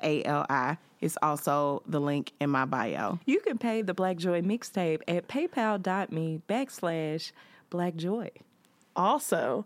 [0.01, 0.77] A L I.
[1.01, 3.19] It's also the link in my bio.
[3.25, 7.31] You can pay the Black Joy Mixtape at paypal.me backslash
[7.69, 8.31] Black Joy.
[8.95, 9.65] Also,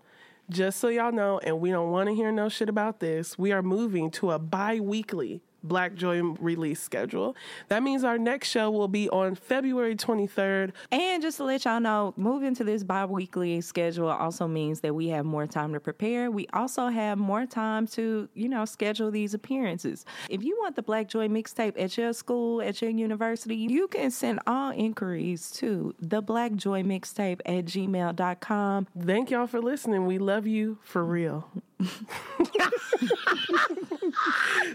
[0.49, 3.51] just so y'all know, and we don't want to hear no shit about this, we
[3.51, 7.35] are moving to a bi weekly Black Joy release schedule.
[7.69, 10.71] That means our next show will be on February 23rd.
[10.91, 14.93] And just to let y'all know, moving to this bi weekly schedule also means that
[14.93, 16.31] we have more time to prepare.
[16.31, 20.05] We also have more time to, you know, schedule these appearances.
[20.29, 24.11] If you want the Black Joy mixtape at your school, at your university, you can
[24.11, 28.87] send all inquiries to the Black Joy mixtape at gmail.com.
[28.99, 30.05] Thank y'all for listening.
[30.05, 31.49] We love you for real.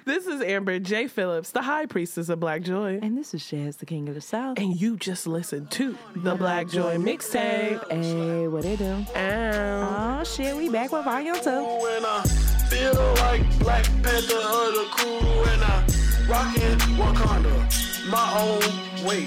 [0.05, 1.07] This is Amber J.
[1.09, 2.99] Phillips, the High Priestess of Black Joy.
[3.03, 4.59] And this is Shaz, the King of the South.
[4.59, 7.91] And you just listened to the Black Joy mixtape.
[7.91, 9.05] Hey, what they do?
[9.15, 10.19] Ow.
[10.21, 11.51] Oh shit, we back with volume two.
[11.51, 12.23] When I
[12.69, 15.85] feel like Black Panther of the crew and I
[16.29, 19.25] rockin' Wakanda my own way.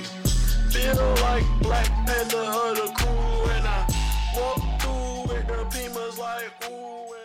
[0.69, 3.87] Feel like Black Panther of the crew and I
[4.35, 7.24] walk through with the Pimas like ooh and